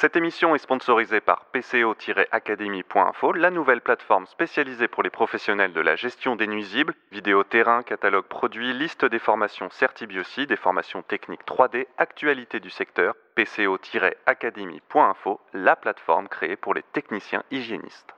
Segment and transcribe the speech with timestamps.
[0.00, 5.96] Cette émission est sponsorisée par PCO-Academy.info, la nouvelle plateforme spécialisée pour les professionnels de la
[5.96, 11.88] gestion des nuisibles, vidéo terrain, catalogue produits, liste des formations Certibiosi, des formations techniques 3D,
[11.96, 18.14] actualité du secteur, PCO-Academy.info, la plateforme créée pour les techniciens hygiénistes.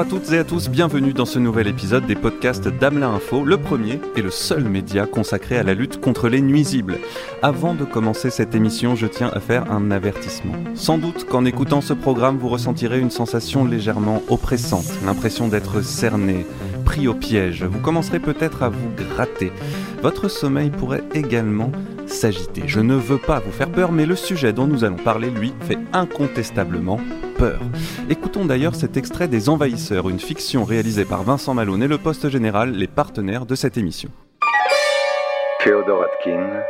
[0.00, 3.58] À toutes et à tous, bienvenue dans ce nouvel épisode des podcasts d'Amelin Info, le
[3.58, 6.96] premier et le seul média consacré à la lutte contre les nuisibles.
[7.42, 10.54] Avant de commencer cette émission, je tiens à faire un avertissement.
[10.74, 16.46] Sans doute qu'en écoutant ce programme, vous ressentirez une sensation légèrement oppressante, l'impression d'être cerné,
[16.90, 17.62] pris au piège.
[17.62, 19.52] Vous commencerez peut-être à vous gratter.
[20.02, 21.70] Votre sommeil pourrait également
[22.06, 22.62] s'agiter.
[22.66, 25.54] Je ne veux pas vous faire peur, mais le sujet dont nous allons parler, lui,
[25.60, 26.98] fait incontestablement
[27.38, 27.60] peur.
[28.08, 32.28] Écoutons d'ailleurs cet extrait des Envahisseurs, une fiction réalisée par Vincent Malone et le Poste
[32.28, 34.10] Général, les partenaires de cette émission.
[35.60, 36.60] Féodor Atkin.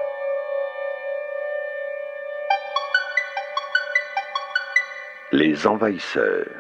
[5.32, 6.59] Les Envahisseurs.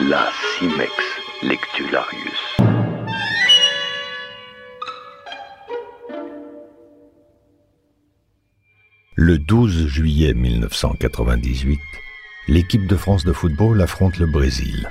[0.00, 0.28] La
[0.58, 0.90] Cimex
[1.42, 2.56] Lectularius.
[9.14, 11.78] Le 12 juillet 1998,
[12.48, 14.90] l'équipe de France de football affronte le Brésil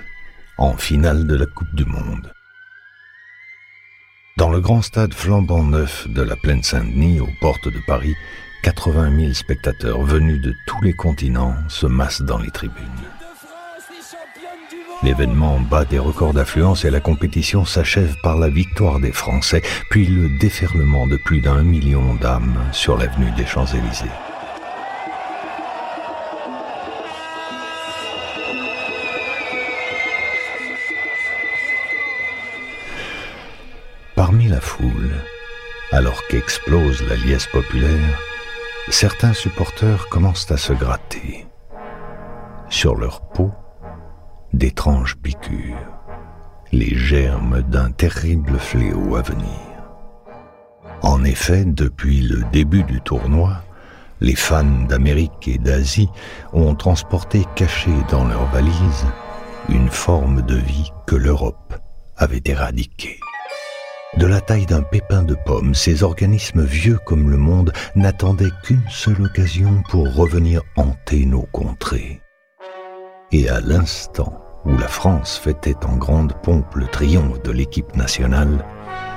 [0.58, 2.32] en finale de la Coupe du Monde.
[4.38, 8.16] Dans le grand stade flambant neuf de la Plaine Saint-Denis, aux portes de Paris,
[8.64, 12.88] 80 000 spectateurs venus de tous les continents se massent dans les tribunes.
[15.04, 20.06] L'événement bat des records d'affluence et la compétition s'achève par la victoire des Français, puis
[20.06, 24.06] le déferlement de plus d'un million d'âmes sur l'avenue des Champs-Élysées.
[34.16, 35.12] Parmi la foule,
[35.92, 38.22] alors qu'explose la liesse populaire,
[38.88, 41.46] certains supporters commencent à se gratter.
[42.70, 43.52] Sur leur peau,
[44.54, 45.76] d'étranges piqûres,
[46.72, 49.48] les germes d'un terrible fléau à venir.
[51.02, 53.64] En effet, depuis le début du tournoi,
[54.22, 56.10] les fans d'Amérique et d'Asie
[56.54, 59.06] ont transporté cachés dans leurs valises
[59.70, 61.74] une forme de vie que l'Europe
[62.16, 63.20] avait éradiquée.
[64.18, 68.88] De la taille d'un pépin de pomme, ces organismes vieux comme le monde n'attendaient qu'une
[68.88, 72.22] seule occasion pour revenir hanter nos contrées.
[73.32, 78.66] Et à l'instant où la France fêtait en grande pompe le triomphe de l'équipe nationale,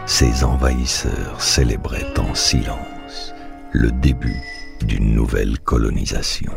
[0.07, 3.35] ses envahisseurs célébraient en silence
[3.73, 4.43] le début
[4.85, 6.53] d'une nouvelle colonisation.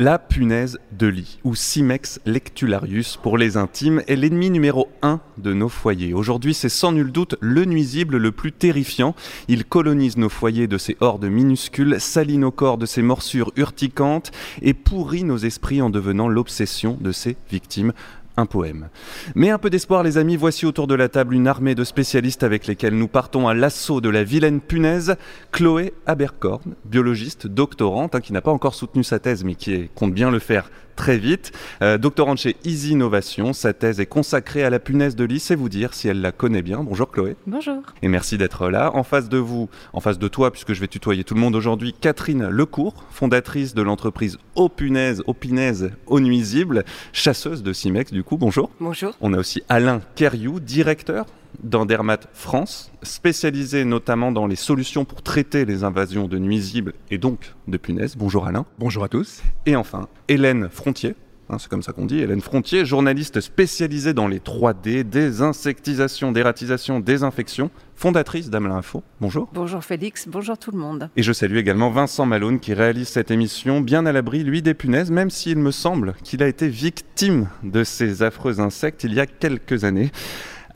[0.00, 5.52] La punaise de lit, ou Cimex lectularius pour les intimes, est l'ennemi numéro un de
[5.52, 6.14] nos foyers.
[6.14, 9.14] Aujourd'hui, c'est sans nul doute le nuisible le plus terrifiant.
[9.46, 14.32] Il colonise nos foyers de ses hordes minuscules, salit nos corps de ses morsures urticantes
[14.62, 17.92] et pourrit nos esprits en devenant l'obsession de ses victimes
[18.36, 18.88] un poème.
[19.34, 22.42] Mais un peu d'espoir les amis, voici autour de la table une armée de spécialistes
[22.42, 25.16] avec lesquels nous partons à l'assaut de la vilaine punaise.
[25.52, 30.12] Chloé Abercorn, biologiste, doctorante, hein, qui n'a pas encore soutenu sa thèse mais qui compte
[30.12, 31.52] bien le faire très vite.
[31.82, 35.54] Euh, doctorante chez Easy Innovation, sa thèse est consacrée à la punaise de lit, c'est
[35.54, 36.82] vous dire si elle la connaît bien.
[36.82, 37.36] Bonjour Chloé.
[37.46, 37.82] Bonjour.
[38.02, 38.90] Et merci d'être là.
[38.94, 41.56] En face de vous, en face de toi, puisque je vais tutoyer tout le monde
[41.56, 48.12] aujourd'hui, Catherine Lecourt, fondatrice de l'entreprise Au Punaise, Au Punaise, Au Nuisible, chasseuse de Cimex
[48.12, 48.36] du coup.
[48.36, 48.70] Bonjour.
[48.80, 49.12] Bonjour.
[49.20, 51.26] On a aussi Alain Kerriou, directeur
[51.62, 57.54] d'Andermat France, spécialisé notamment dans les solutions pour traiter les invasions de nuisibles et donc
[57.68, 58.16] de punaises.
[58.16, 58.66] Bonjour Alain.
[58.78, 59.42] Bonjour à tous.
[59.66, 61.14] Et enfin, Hélène Frontier.
[61.50, 67.00] hein, c'est comme ça qu'on dit, Hélène Frontier, journaliste spécialisée dans les 3D, désinsectisation, dératisation,
[67.00, 69.02] désinfection, fondatrice d'Amelin Info.
[69.20, 69.48] Bonjour.
[69.52, 71.10] Bonjour Félix, bonjour tout le monde.
[71.16, 74.74] Et je salue également Vincent Malone qui réalise cette émission bien à l'abri, lui, des
[74.74, 79.20] punaises, même s'il me semble qu'il a été victime de ces affreux insectes il y
[79.20, 80.10] a quelques années.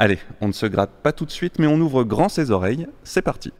[0.00, 2.86] Allez, on ne se gratte pas tout de suite, mais on ouvre grand ses oreilles.
[3.02, 3.52] C'est parti.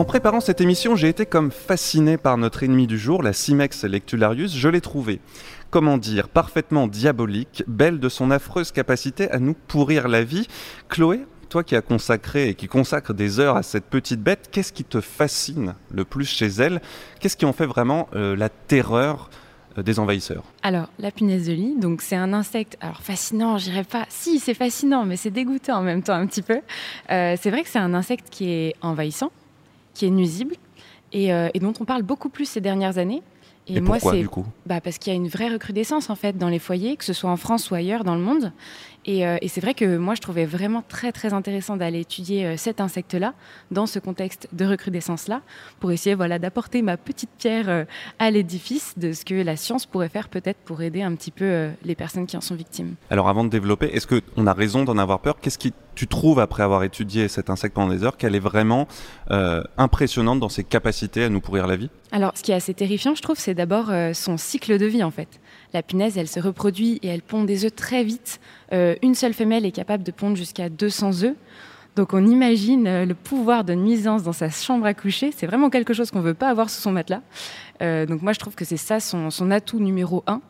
[0.00, 3.84] En préparant cette émission, j'ai été comme fasciné par notre ennemi du jour, la Cimex
[3.84, 5.20] lectularius, je l'ai trouvé
[5.70, 10.46] comment dire, parfaitement diabolique, belle de son affreuse capacité à nous pourrir la vie.
[10.88, 14.72] Chloé, toi qui as consacré et qui consacre des heures à cette petite bête, qu'est-ce
[14.72, 16.80] qui te fascine le plus chez elle?
[17.20, 19.30] Qu'est-ce qui en fait vraiment euh, la terreur
[19.78, 20.44] euh, des envahisseurs?
[20.62, 24.38] Alors, la punaise de lit, donc c'est un insecte, alors fascinant, je dirais pas, si
[24.38, 26.60] c'est fascinant, mais c'est dégoûtant en même temps un petit peu.
[27.10, 29.30] Euh, c'est vrai que c'est un insecte qui est envahissant,
[29.94, 30.56] qui est nuisible,
[31.12, 33.24] et dont on parle beaucoup plus ces dernières années.
[33.66, 34.46] Et, pourquoi du coup?
[34.66, 37.12] Bah, Parce qu'il y a une vraie recrudescence en fait dans les foyers, que ce
[37.12, 38.52] soit en France ou ailleurs dans le monde.
[39.10, 42.46] Et, euh, et c'est vrai que moi je trouvais vraiment très très intéressant d'aller étudier
[42.46, 43.34] euh, cet insecte-là
[43.72, 45.42] dans ce contexte de recrudescence-là
[45.80, 47.84] pour essayer voilà, d'apporter ma petite pierre euh,
[48.20, 51.70] à l'édifice de ce que la science pourrait faire peut-être pour aider un petit peu
[51.84, 52.94] les personnes qui en sont victimes.
[53.10, 55.40] Alors avant de développer, est-ce qu'on a raison d'en avoir peur?
[55.40, 58.88] Qu'est-ce qui tu trouves après avoir étudié cet insecte pendant des heures qu'elle est vraiment
[59.30, 61.90] euh, impressionnante dans ses capacités à nous pourrir la vie?
[62.10, 65.02] Alors, ce qui est assez terrifiant, je trouve, c'est d'abord euh, son cycle de vie,
[65.02, 65.28] en fait.
[65.72, 68.40] La punaise, elle se reproduit et elle pond des œufs très vite.
[68.72, 71.36] Euh, une seule femelle est capable de pondre jusqu'à 200 œufs.
[71.96, 75.32] Donc, on imagine euh, le pouvoir de nuisance dans sa chambre à coucher.
[75.36, 77.22] C'est vraiment quelque chose qu'on ne veut pas avoir sous son matelas.
[77.82, 80.40] Euh, donc, moi, je trouve que c'est ça son, atout numéro un.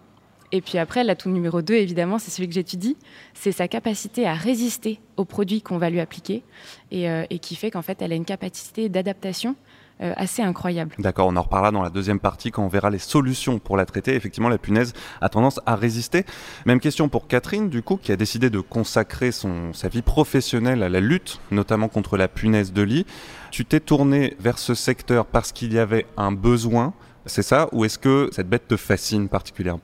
[0.52, 2.96] Et puis après, l'atout numéro 2, évidemment, c'est celui que j'étudie,
[3.34, 6.42] c'est sa capacité à résister aux produits qu'on va lui appliquer
[6.90, 9.54] et, qui fait qu'en fait, elle a une capacité d'adaptation
[10.00, 10.94] assez incroyable.
[10.98, 13.86] D'accord, on en reparlera dans la deuxième partie quand on verra les solutions pour la
[13.86, 14.14] traiter.
[14.14, 16.24] Effectivement, la punaise a tendance à résister.
[16.66, 20.82] Même question pour Catherine, du coup, qui a décidé de consacrer son, sa vie professionnelle
[20.82, 23.06] à la lutte, notamment contre la punaise de lit.
[23.50, 26.94] Tu t'es tourné vers ce secteur parce qu'il y avait un besoin,
[27.26, 27.68] c'est ça?
[27.72, 29.82] Ou est-ce que cette bête te fascine particulièrement?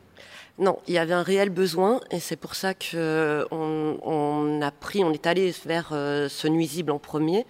[0.58, 4.70] Non, il y avait un réel besoin et c'est pour ça que on, on a
[4.70, 7.44] pris, on est allé vers euh, ce nuisible en premier.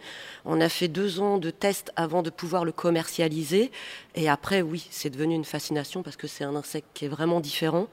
[0.45, 3.71] On a fait deux ans de tests avant de pouvoir le commercialiser
[4.17, 7.39] et après, oui, c'est devenu une fascination parce que c'est un insecte qui est vraiment
[7.39, 7.87] différent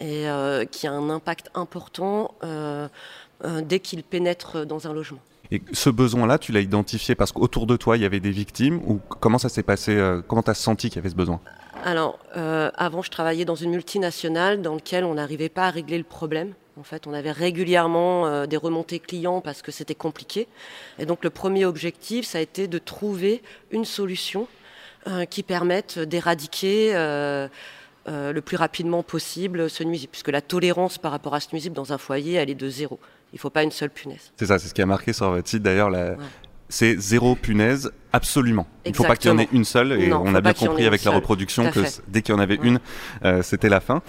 [0.00, 2.88] et euh, qui a un impact important euh,
[3.60, 5.20] dès qu'il pénètre dans un logement.
[5.54, 8.80] Et ce besoin-là, tu l'as identifié parce qu'autour de toi, il y avait des victimes
[8.88, 11.40] ou comment ça s'est passé euh, Comment tu as senti qu'il y avait ce besoin?
[11.84, 15.96] Alors, euh, avant, je travaillais dans une multinationale dans laquelle on n'arrivait pas à régler
[15.96, 16.54] le problème.
[16.76, 20.48] En fait, on avait régulièrement euh, des remontées clients parce que c'était compliqué.
[20.98, 23.40] Et donc, le premier objectif, ça a été de trouver
[23.70, 24.48] une solution
[25.28, 30.10] qui permette d'éradiquer le plus rapidement possible ce nuisible.
[30.10, 32.98] Puisque la tolérance par rapport à ce nuisible dans un foyer, elle est de zéro.
[33.34, 34.32] Il ne faut pas une seule punaise.
[34.36, 35.90] C'est ça, c'est ce qui a marqué sur votre site d'ailleurs.
[35.90, 36.12] La...
[36.12, 36.16] Ouais.
[36.68, 38.66] C'est zéro punaise, absolument.
[38.86, 40.54] Il ne faut pas qu'il y en ait une seule, et Non, on a bien
[40.54, 42.66] compris avec la reproduction que dès qu'il y en avait Ouais.
[42.68, 42.78] une,
[43.24, 44.02] euh, c'était la fin.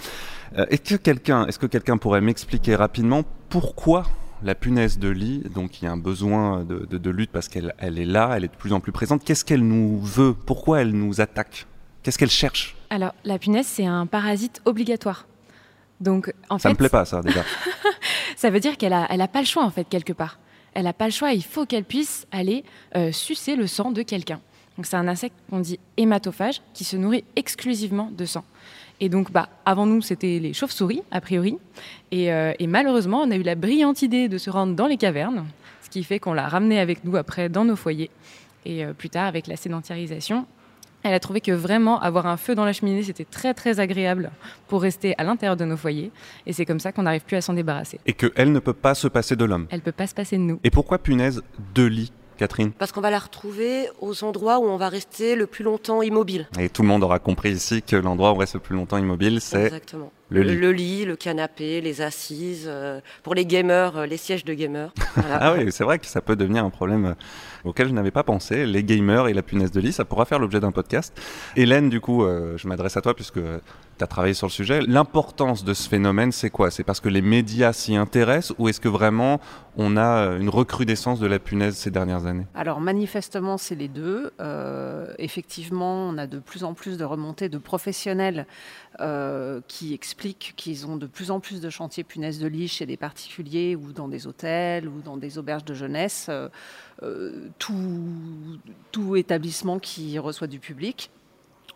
[0.56, 4.04] Euh, est-ce que quelqu'un, est-ce que quelqu'un pourrait m'expliquer rapidement pourquoi
[4.42, 7.48] la punaise de lit, donc il y a un besoin de, de- de lutte parce
[7.48, 9.24] qu'elle elle est là, elle est de plus en plus présente.
[9.24, 10.34] Qu'est-ce qu'elle nous veut?
[10.34, 11.66] Pourquoi elle nous attaque?
[12.02, 12.76] Qu'est-ce qu'elle cherche?
[12.90, 15.26] Alors, la punaise, c'est un parasite obligatoire.
[16.00, 17.42] Donc, en Ça fait, me plaît pas, ça déjà.
[18.36, 20.38] ça veut dire qu'elle a, elle a pas le choix, en fait, quelque part.
[20.74, 22.64] Elle n'a pas le choix, il faut qu'elle puisse aller
[22.96, 24.40] euh, sucer le sang de quelqu'un.
[24.76, 28.44] Donc, c'est un insecte qu'on dit hématophage, qui se nourrit exclusivement de sang.
[29.00, 31.58] Et donc, bah, avant nous, c'était les chauves-souris, a priori.
[32.10, 34.96] Et, euh, et malheureusement, on a eu la brillante idée de se rendre dans les
[34.98, 35.46] cavernes,
[35.82, 38.10] ce qui fait qu'on l'a ramenée avec nous après dans nos foyers.
[38.66, 40.46] Et euh, plus tard, avec la sédentarisation,
[41.06, 44.30] elle a trouvé que vraiment avoir un feu dans la cheminée, c'était très très agréable
[44.68, 46.10] pour rester à l'intérieur de nos foyers.
[46.46, 48.00] Et c'est comme ça qu'on n'arrive plus à s'en débarrasser.
[48.06, 49.66] Et qu'elle ne peut pas se passer de l'homme.
[49.70, 50.60] Elle peut pas se passer de nous.
[50.64, 51.42] Et pourquoi punaise
[51.74, 52.72] de lit, Catherine?
[52.72, 56.48] Parce qu'on va la retrouver aux endroits où on va rester le plus longtemps immobile.
[56.58, 58.98] Et tout le monde aura compris ici que l'endroit où on reste le plus longtemps
[58.98, 60.12] immobile, c'est Exactement.
[60.28, 60.56] le lit.
[60.56, 62.66] Le lit, le canapé, les assises.
[62.66, 64.92] euh, pour les gamers, euh, les sièges de gamers.
[65.16, 65.38] Voilà.
[65.40, 67.14] Ah oui, c'est vrai que ça peut devenir un problème euh,
[67.66, 68.66] auquel je n'avais pas pensé.
[68.66, 71.18] Les gamers et la punaise de lit, ça pourra faire l'objet d'un podcast.
[71.56, 73.40] Hélène, du coup, euh, je m'adresse à toi puisque
[73.98, 74.80] tu as travaillé sur le sujet.
[74.82, 76.70] L'importance de ce phénomène, c'est quoi?
[76.70, 79.40] C'est parce que les médias s'y intéressent ou est-ce que vraiment
[79.76, 82.46] on a euh, une recrudescence de la punaise ces dernières années?
[82.54, 84.32] Alors manifestement, c'est les deux.
[84.40, 88.46] Euh, effectivement, on a de plus en plus de remontées de professionnels
[89.68, 92.96] qui expliquent qu'ils ont de plus en plus de chantiers punaises de lit chez des
[92.96, 96.30] particuliers ou dans des hôtels ou dans des auberges de jeunesse.
[97.58, 98.58] Tout,
[98.92, 101.10] tout établissement qui reçoit du public.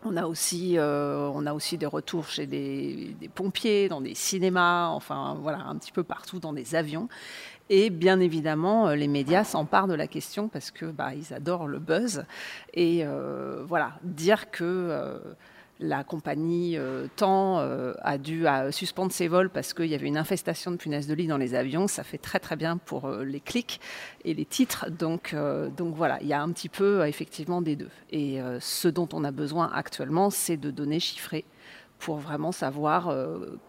[0.03, 4.87] On a aussi, euh, on a aussi des retours chez des, pompiers, dans des cinémas,
[4.87, 7.07] enfin voilà, un petit peu partout, dans des avions.
[7.69, 11.77] Et bien évidemment, euh, les médias s'emparent de la question parce que bah, adorent le
[11.77, 12.25] buzz.
[12.73, 15.19] Et euh, voilà, dire que euh,
[15.81, 20.17] la compagnie euh, Temps euh, a dû suspendre ses vols parce qu'il y avait une
[20.17, 21.87] infestation de punaises de lit dans les avions.
[21.87, 23.81] Ça fait très très bien pour les clics
[24.23, 24.89] et les titres.
[24.89, 25.35] Donc,
[25.75, 27.89] donc voilà, il y a un petit peu effectivement des deux.
[28.11, 31.45] Et ce dont on a besoin actuellement, c'est de données chiffrées
[31.99, 33.13] pour vraiment savoir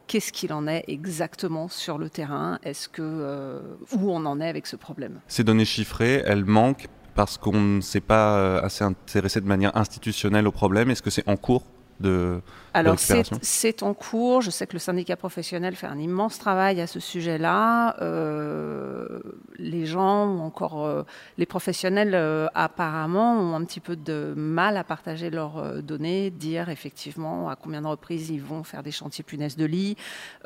[0.06, 3.60] qu'est-ce qu'il en est exactement sur le terrain, est-ce que
[3.92, 5.20] où on en est avec ce problème?
[5.26, 10.46] Ces données chiffrées, elles manquent parce qu'on ne s'est pas assez intéressé de manière institutionnelle
[10.46, 10.90] au problème.
[10.90, 11.64] Est-ce que c'est en cours?
[12.00, 12.40] De,
[12.74, 14.40] alors c'est en cours.
[14.40, 17.96] Je sais que le syndicat professionnel fait un immense travail à ce sujet-là.
[18.00, 19.20] Euh,
[19.58, 21.02] les gens ou encore euh,
[21.38, 26.70] les professionnels euh, apparemment ont un petit peu de mal à partager leurs données, dire
[26.70, 29.96] effectivement à combien de reprises ils vont faire des chantiers punaises de lit,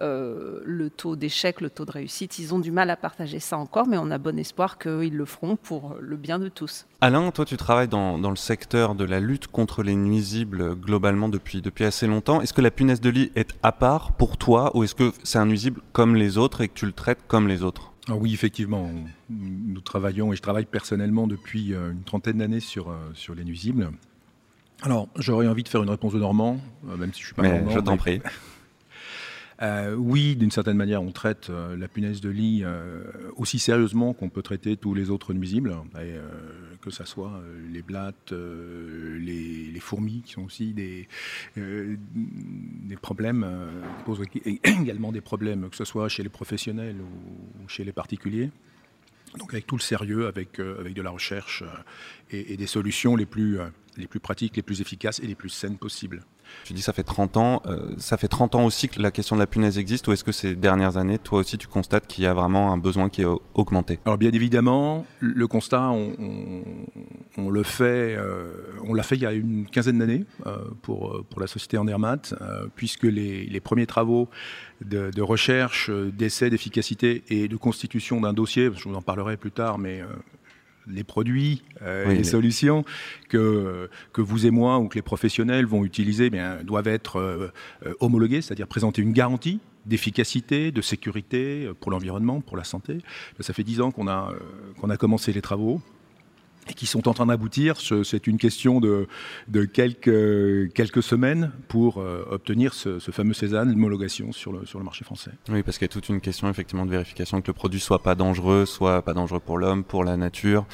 [0.01, 2.39] le taux d'échec, le taux de réussite.
[2.39, 5.25] Ils ont du mal à partager ça encore, mais on a bon espoir qu'ils le
[5.25, 6.87] feront pour le bien de tous.
[7.03, 11.29] Alain, toi tu travailles dans, dans le secteur de la lutte contre les nuisibles globalement
[11.29, 12.41] depuis, depuis assez longtemps.
[12.41, 15.39] Est-ce que la punaise de lit est à part pour toi ou est-ce que c'est
[15.39, 17.93] un nuisible comme les autres et que tu le traites comme les autres?
[18.09, 18.91] Ah oui, effectivement,
[19.29, 23.45] nous travaillons et je travaille personnellement depuis euh, une trentaine d'années sur, euh, sur les
[23.45, 23.91] nuisibles.
[24.83, 27.43] Alors, j'aurais envie de faire une réponse de Normand, euh, même si je suis pas
[27.43, 28.23] mais Je t'en prie.
[29.63, 33.05] Euh, oui, d'une certaine manière, on traite euh, la punaise de lit euh,
[33.37, 35.75] aussi sérieusement qu'on peut traiter tous les autres nuisibles,
[36.91, 41.09] que ce soit les blattes, les, fourmis, qui sont aussi des,
[41.57, 43.45] des problèmes,
[44.05, 44.23] posent
[44.65, 48.51] également des problèmes, que ce soit chez les professionnels ou chez les particuliers.
[49.37, 51.65] Donc avec tout le sérieux, avec, de la recherche
[52.31, 53.59] et, des solutions les plus
[54.23, 56.23] pratiques, les plus efficaces et les plus saines possibles.
[56.65, 57.63] Tu dis ça fait 30 ans.
[57.67, 60.25] Euh, ça fait 30 ans aussi que la question de la punaise existe ou est-ce
[60.25, 63.23] que ces dernières années, toi aussi, tu constates qu'il y a vraiment un besoin qui
[63.23, 63.99] est augmenté?
[64.05, 68.53] Alors bien évidemment, le constat, on, le fait, euh,
[68.85, 72.35] on l'a fait il y a une quinzaine d'années euh, pour, pour la société Andermatt,
[72.75, 74.29] puisque les, premiers travaux
[74.85, 79.51] de, de recherche, d'essai d'efficacité et de constitution d'un dossier, je vous en parlerai plus
[79.51, 80.03] tard, mais
[80.87, 82.85] les produits, euh, les, solutions
[83.29, 87.53] que, que vous et moi ou que les professionnels vont utiliser bien, doivent être euh,
[87.85, 92.99] euh, homologués, c'est-à-dire présenter une garantie d'efficacité, de sécurité pour l'environnement, pour la santé.
[93.39, 94.33] Ça fait dix ans qu'on a,
[94.81, 95.81] qu'on a commencé les travaux
[96.69, 97.77] et qui sont en train d'aboutir.
[98.05, 99.07] C'est une question de,
[99.73, 105.31] quelques, semaines pour euh, obtenir ce, fameux Cézanne, l'homologation sur le, marché français.
[105.49, 108.03] Oui, parce qu'il y a toute une question effectivement de vérification que le produit soit
[108.03, 110.67] pas dangereux, soit pas dangereux pour l'homme, pour la nature,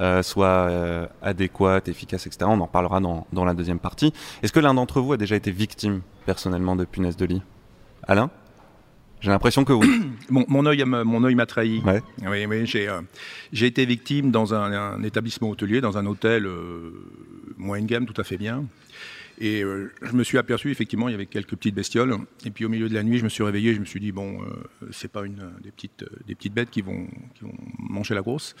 [0.00, 2.46] euh, soit euh, adéquat, efficace, etc.
[2.48, 4.12] On en parlera dans, dans la deuxième partie.
[4.42, 7.42] Est-ce que l'un d'entre vous a déjà été victime personnellement de punaise de lit?
[8.06, 8.30] Alain?
[9.20, 9.86] J'ai l'impression que oui.
[10.30, 11.82] mon, mon œil, mon œil m'a trahi.
[11.84, 13.00] Oui, oui, j'ai, euh,
[13.52, 16.92] j'ai été victime dans un, établissement hôtelier, dans un hôtel euh,
[17.56, 18.64] moyen gamme, tout à fait bien.
[19.38, 22.16] Et euh, je me suis aperçu, effectivement, il y avait quelques petites bestioles.
[22.44, 24.12] Et puis au milieu de la nuit, je me suis réveillé, je me suis dit,
[24.12, 24.38] bon,
[24.90, 28.54] c'est pas une, des, petites, des petites bêtes qui vont, qui vont manger la grosse.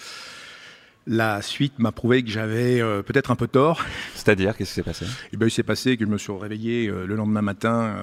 [1.06, 3.84] La suite m'a prouvé que j'avais peut-être un peu tort.
[4.14, 5.06] C'est-à-dire, qu'est-ce qui s'est passé?
[5.32, 7.96] Eh ben, Il s'est passé que je me suis réveillé le lendemain matin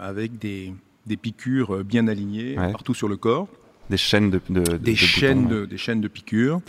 [0.00, 0.72] avec des,
[1.06, 3.48] des piqûres euh, bien alignées partout sur le corps.
[3.90, 4.40] Des chaînes de,
[4.78, 6.60] des chaînes de, des chaînes de piqûres.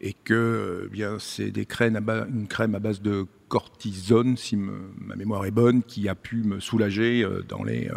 [0.00, 4.56] Et que euh, bien c'est des crèmes à une crème à base de cortisone si
[4.56, 7.88] ma mémoire est bonne qui a pu me soulager euh, dans les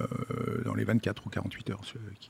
[0.65, 1.81] dans les 24 ou 48 heures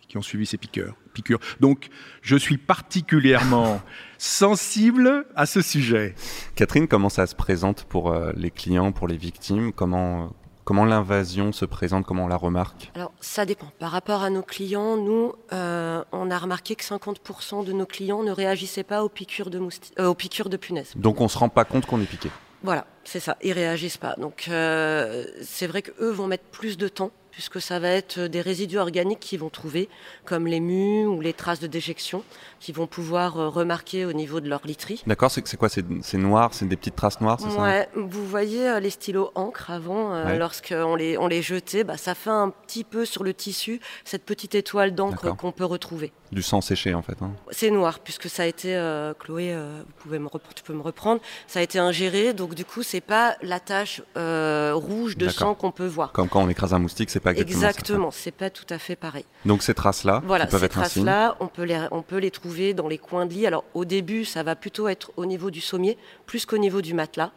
[0.08, 1.40] qui, ont suivi ces piqûres piqûres.
[1.60, 1.90] Donc
[2.22, 3.82] je suis particulièrement
[4.18, 6.16] sensible à ce sujet.
[6.56, 9.74] Catherine comment ça se présente pour les clients pour les victimes?
[9.74, 10.34] Comment
[10.68, 13.68] Comment l'invasion se présente Comment on la remarque Alors, ça dépend.
[13.80, 18.22] Par rapport à nos clients, nous, euh, on a remarqué que 50% de nos clients
[18.22, 19.62] ne réagissaient pas aux piqûres de,
[19.98, 20.92] euh, aux piqûres de punaises.
[20.98, 22.30] Donc, on ne se rend pas compte qu'on est piqué
[22.64, 23.38] Voilà, c'est ça.
[23.44, 24.16] Ils réagissent pas.
[24.18, 28.42] Donc, euh, c'est vrai qu'eux vont mettre plus de temps puisque ça va être des
[28.42, 29.90] résidus organiques qu'ils vont trouver,
[30.26, 32.24] comme les mues ou les traces de déjection,
[32.60, 35.04] qu'ils vont pouvoir euh, remarquer au niveau de leur literie.
[35.06, 38.80] D'accord, c'est quoi C'est noir, c'est des petites traces noires, c'est ouais, Vous voyez euh,
[38.80, 42.84] les stylos encre avant, euh, lorsqu'on les, on les jetait, bah, ça fait un petit
[42.84, 46.12] peu sur le tissu cette petite étoile d'encre qu'on peut retrouver.
[46.32, 47.22] Du sang séché en fait.
[47.22, 47.34] Hein.
[47.52, 48.74] C'est noir, puisque ça a été,
[49.20, 52.82] Chloé, vous pouvez me tu peux me reprendre, ça a été ingéré, donc du coup
[52.82, 56.12] c'est pas la tache rouge de sang qu'on peut voir.
[56.14, 59.26] Comme quand on écrase un moustique, c'est pas exactement c'est pas tout à fait pareil.
[59.46, 62.98] Donc ces traces-là, voilà, ces traces-là, on peut les, on peut les trouver dans les
[62.98, 63.48] coins de lit.
[63.48, 66.94] Alors au début, ça va plutôt être au niveau du sommier, plus qu'au niveau du
[66.94, 67.32] matelas.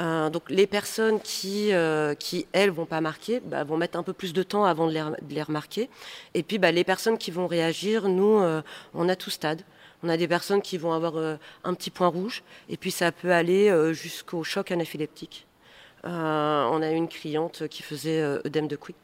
[0.00, 4.02] Euh, donc les personnes qui, euh, qui elles, vont pas marquer, bah, vont mettre un
[4.02, 4.92] peu plus de temps avant de
[5.28, 5.88] les, remarquer.
[6.34, 9.62] Et puis bah, les personnes qui vont réagir, nous, euh, on a tout stade.
[10.02, 13.32] On a des personnes qui vont avoir un petit point rouge, et puis ça peut
[13.32, 15.46] aller jusqu'au choc anaphylactique.
[16.06, 18.94] Euh, on a eu une cliente qui faisait euh, œdème de couille.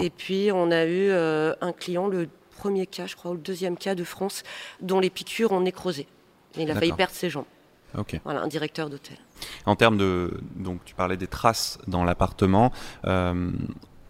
[0.00, 3.40] Et puis on a eu euh, un client, le premier cas, je crois, ou le
[3.40, 4.42] deuxième cas de France,
[4.80, 6.06] dont les piqûres ont nécrosé.
[6.56, 7.46] Il a failli perdre ses jambes.
[7.98, 8.20] Ok.
[8.24, 9.16] Voilà, un directeur d'hôtel.
[9.66, 10.40] En termes de.
[10.56, 12.72] Donc, tu parlais des traces dans l'appartement.
[13.04, 13.50] Euh,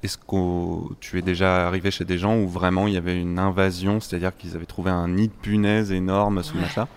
[0.03, 3.39] Est-ce que tu es déjà arrivé chez des gens où vraiment il y avait une
[3.39, 6.89] invasion, c'est-à-dire qu'ils avaient trouvé un nid de punaise énorme sous le machin?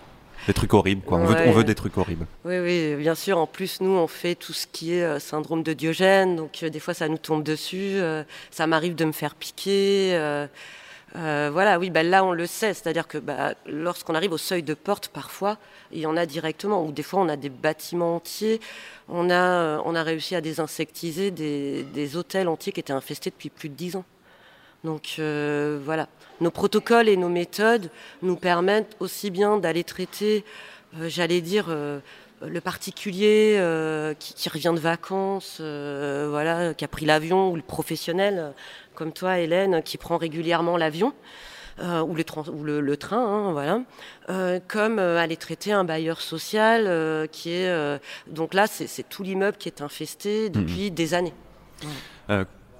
[0.46, 1.18] Des trucs horribles, quoi.
[1.18, 1.44] On, veut, Ouais.
[1.48, 2.26] on veut des trucs horribles.
[2.44, 3.36] Oui, oui, bien sûr.
[3.38, 6.36] En plus, nous, on fait tout ce qui est euh, syndrome de Diogène.
[6.36, 7.76] Donc, euh, des fois, ça nous tombe dessus.
[7.96, 10.16] euh, ça m'arrive de me faire piquer.
[11.14, 12.72] voilà, oui, bah, là, on le sait.
[12.74, 15.58] C'est-à-dire que bah, lorsqu'on arrive au seuil de porte, parfois,
[15.92, 16.84] il y en a directement.
[16.84, 18.60] Ou des fois, on a des bâtiments entiers.
[19.08, 23.50] On a, on a réussi à désinsectiser des, des hôtels entiers qui étaient infestés depuis
[23.50, 24.04] plus de 10 ans.
[24.84, 26.08] Donc euh, voilà,
[26.40, 27.90] nos protocoles et nos méthodes
[28.22, 30.44] nous permettent aussi bien d'aller traiter,
[31.00, 31.98] euh, j'allais dire, euh,
[32.46, 33.60] le particulier
[34.20, 38.52] qui, qui revient de vacances, voilà, qui a pris l'avion, ou le professionnel,
[38.94, 41.12] comme toi, Hélène, qui prend régulièrement l'avion.
[41.80, 43.80] euh, ou, le, trans- ou le, le train, hein, voilà,
[44.30, 49.22] Euh, comme euh, aller traiter un bailleur social qui est donc là c'est c'est tout
[49.24, 51.34] l'immeuble qui est infesté depuis des années.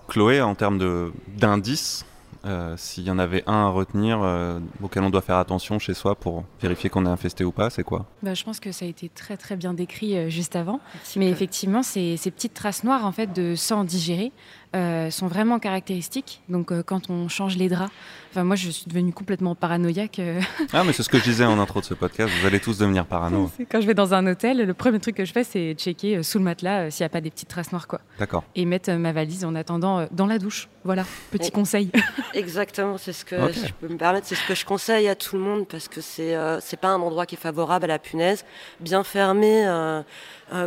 [0.09, 2.05] Chloé, en termes de- d'indices,
[2.45, 5.93] euh, s'il y en avait un à retenir euh, auquel on doit faire attention chez
[5.93, 8.07] soi pour vérifier qu'on est infesté ou pas, c'est quoi?
[8.23, 10.81] Bah, je pense que ça a été très très bien décrit euh, juste avant.
[10.95, 14.33] Merci, Mais effectivement, ces, ces petites traces noires en fait de sang digéré
[14.77, 16.43] euh, sont vraiment caractéristiques.
[16.49, 17.91] Donc euh, quand on change les draps,
[18.31, 20.19] enfin moi je suis devenue complètement paranoïaque.
[20.19, 20.41] euh,
[20.73, 22.79] Ah, mais c'est ce que je disais en intro de ce podcast, vous allez tous
[22.79, 23.51] devenir parano.
[23.71, 26.23] quand je vais dans un hôtel, le premier truc que je fais c'est checker euh,
[26.23, 28.01] sous le matelas euh, s'il n'y a pas des petites traces noires quoi.
[28.19, 28.45] D'accord.
[28.55, 30.69] Et mettre euh, ma valise en attendant euh, dans la douche.
[30.85, 31.91] Voilà, petit Et- conseil.
[32.35, 35.37] Exactement, c'est ce que je peux me permettre, c'est ce que je conseille à tout
[35.37, 37.99] le monde parce que c'est euh, c'est pas un endroit qui est favorable à la
[37.99, 38.45] punaise.
[38.81, 39.03] Bien
[39.67, 40.03] euh,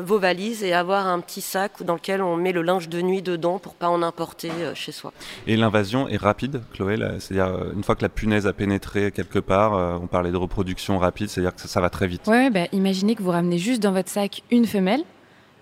[0.04, 3.22] vos valises et avoir un petit sac dans lequel on met le linge de nuit
[3.22, 5.14] dedans pour pas en importer euh, chez soi.
[5.48, 9.40] Et l'invasion est rapide, Chloé C'est-à-dire, euh, une fois que la punaise a pénétré quelque
[9.40, 12.28] part, euh, on parlait de reproduction rapide, c'est-à-dire que ça, ça va très vite.
[12.28, 15.04] Ouais, bah, imaginez que vous ramenez juste dans votre sac une femelle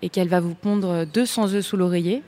[0.02, 2.22] et qu'elle va vous pondre 200 œufs sous l'oreiller.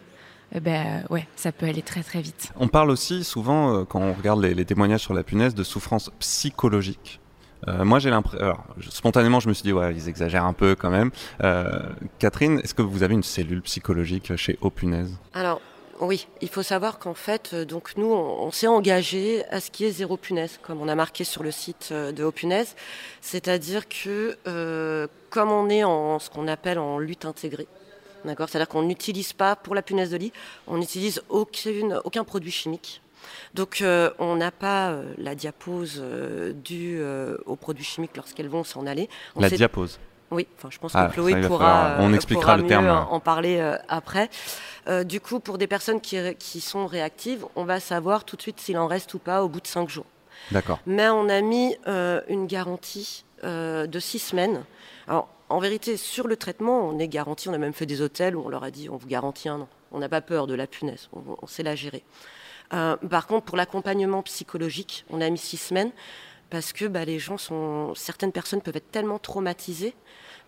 [0.54, 2.52] Eh ben ouais, ça peut aller très très vite.
[2.56, 5.62] On parle aussi souvent, euh, quand on regarde les, les témoignages sur la punaise, de
[5.62, 7.21] souffrance psychologique.
[7.68, 8.56] Euh, moi, j'ai l'impression.
[8.90, 11.10] Spontanément, je me suis dit, ouais, ils exagèrent un peu quand même.
[11.42, 11.80] Euh,
[12.18, 15.60] Catherine, est-ce que vous avez une cellule psychologique chez Au Punaise Alors
[16.00, 19.84] oui, il faut savoir qu'en fait, euh, donc nous, on, s'est engagé à ce qui
[19.84, 22.74] est zéro punaise, comme on a marqué sur le site de Haut Punaise.
[23.20, 24.36] C'est-à-dire que
[25.30, 27.68] comme on est en ce qu'on appelle en lutte intégrée,
[28.24, 30.32] d'accord, c'est-à-dire qu'on n'utilise pas pour la punaise de lit,
[30.66, 33.01] on n'utilise aucun produit chimique.
[33.54, 37.02] Donc euh, on n'a pas euh, la diapose euh, due
[37.46, 39.08] aux produits chimiques lorsqu'elles vont s'en aller.
[39.36, 39.98] On La diapose.
[40.30, 42.88] oui, enfin, je pense Ah, que Chloé pourra, on expliquera pourra le mieux terme.
[42.88, 44.30] en parler euh, après.
[44.88, 48.58] Euh, du coup, pour des personnes qui, sont réactives, on va savoir tout de suite
[48.58, 50.06] s'il en reste ou pas au bout de cinq jours.
[50.50, 50.80] D'accord.
[50.86, 54.62] Mais on a mis euh, une garantie de six semaines.
[55.08, 57.48] Alors, en vérité, sur le traitement, on est garanti.
[57.48, 59.60] On a même fait des hôtels où on leur a dit on vous garantit un
[59.60, 59.68] an.
[59.90, 61.08] On n'a pas peur de la punaise.
[61.12, 62.02] On, on sait la gérer.
[62.72, 65.92] Euh, par contre, pour l'accompagnement psychologique, on a mis six semaines
[66.50, 69.94] parce que bah, les gens sont, certaines personnes peuvent être tellement traumatisées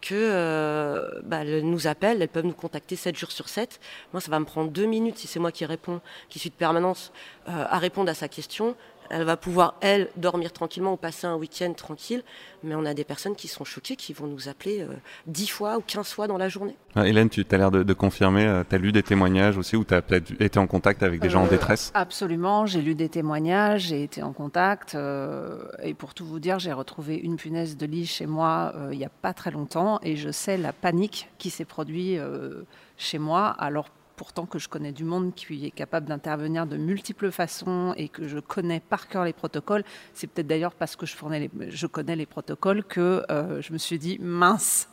[0.01, 3.81] que euh, bah, nous appellent, elles peuvent nous contacter 7 jours sur 7.
[4.13, 6.55] Moi, ça va me prendre deux minutes si c'est moi qui réponds, qui suis de
[6.55, 7.11] permanence
[7.49, 8.77] euh, à répondre à sa question.
[9.11, 12.23] Elle va pouvoir, elle, dormir tranquillement ou passer un week-end tranquille.
[12.63, 14.89] Mais on a des personnes qui sont choquées, qui vont nous appeler euh,
[15.27, 16.77] 10 fois ou 15 fois dans la journée.
[16.97, 18.63] Ah, Hélène, tu as l'air de, de confirmer.
[18.69, 21.29] tu as lu des témoignages aussi ou tu as peut-être été en contact avec des
[21.29, 21.91] gens en Euh, détresse?
[21.95, 24.95] Absolument, j'ai lu des témoignages, j'ai été en contact.
[24.95, 28.89] euh, et pour tout vous dire, j'ai retrouvé une punaise de lit chez moi euh,
[28.93, 29.99] il n'y a pas très longtemps.
[30.03, 32.63] Et je sais la panique qui s'est produite euh,
[32.97, 33.49] chez moi.
[33.59, 38.09] Alors pourtant que je connais du monde qui est capable d'intervenir de multiples façons et
[38.09, 39.85] que je connais par cœur les protocoles.
[40.13, 44.19] C'est peut-être d'ailleurs parce que je, connais les protocoles que euh, je me suis dit,
[44.21, 44.89] mince.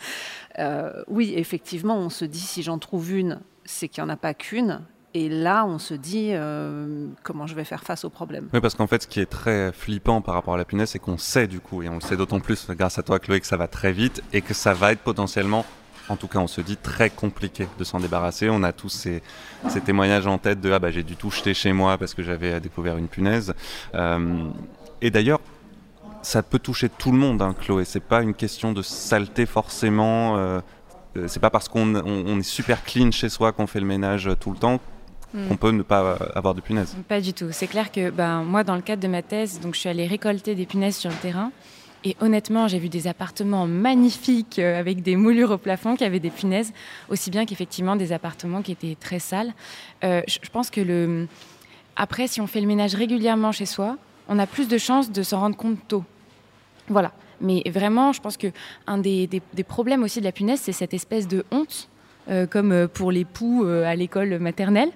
[0.60, 4.18] Euh, oui, effectivement, on se dit, si j'en trouve une, c'est qu'il n'y en a
[4.18, 4.82] pas qu'une.
[5.14, 8.48] Et là, on se dit euh, comment je vais faire face au problème?
[8.54, 11.00] Oui, parce qu'en fait, ce qui est très flippant par rapport à la punaise, c'est
[11.00, 13.48] qu'on sait du coup, et on le sait d'autant plus grâce à toi, Chloé, que
[13.48, 15.66] ça va très vite et que ça va être potentiellement,
[16.10, 18.50] en tout cas, on se dit très compliqué de s'en débarrasser.
[18.50, 19.22] On a tous ces,
[19.70, 22.24] ces témoignages en tête de ah bah j'ai dû tout jeter chez moi parce que
[22.24, 23.54] j'avais découvert une punaise.
[23.96, 24.46] Euh,
[25.02, 25.40] et d'ailleurs,
[26.22, 27.86] ça peut toucher tout le monde, hein, Chloé.
[27.86, 30.38] C'est pas une question de saleté forcément.
[30.38, 30.60] euh,
[31.18, 33.86] euh, c'est pas parce qu'on on- on est super clean chez soi qu'on fait le
[33.86, 34.80] ménage euh, tout le temps
[35.34, 35.48] Hmm.
[35.48, 36.94] qu'on peut ne pas avoir de punaise.
[37.08, 37.48] Pas du tout.
[37.52, 40.06] C'est clair que ben, moi, dans le cadre de ma thèse, donc, je suis allée
[40.06, 41.54] récolter des punaises sur le terrain.
[42.04, 46.20] Et honnêtement, j'ai vu des appartements magnifiques euh, avec des moulures au plafond qui avaient
[46.20, 46.74] des punaises,
[47.10, 49.54] aussi bien qu'effectivement des appartements qui étaient très sales.
[50.04, 51.28] Euh, je pense que
[51.96, 55.22] après, si on fait le ménage régulièrement chez soi, on a plus de chances de
[55.22, 56.04] s'en rendre compte tôt.
[56.88, 57.12] Voilà.
[57.40, 58.48] Mais vraiment, je pense que
[58.88, 61.88] un des, des, problèmes aussi de la punaise, c'est cette espèce de honte.
[62.30, 64.92] Euh, comme pour les poux à l'école maternelle,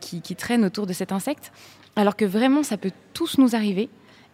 [0.00, 1.52] qui, qui traînent autour de cet insecte.
[1.96, 3.88] Alors que vraiment, ça peut tous nous arriver.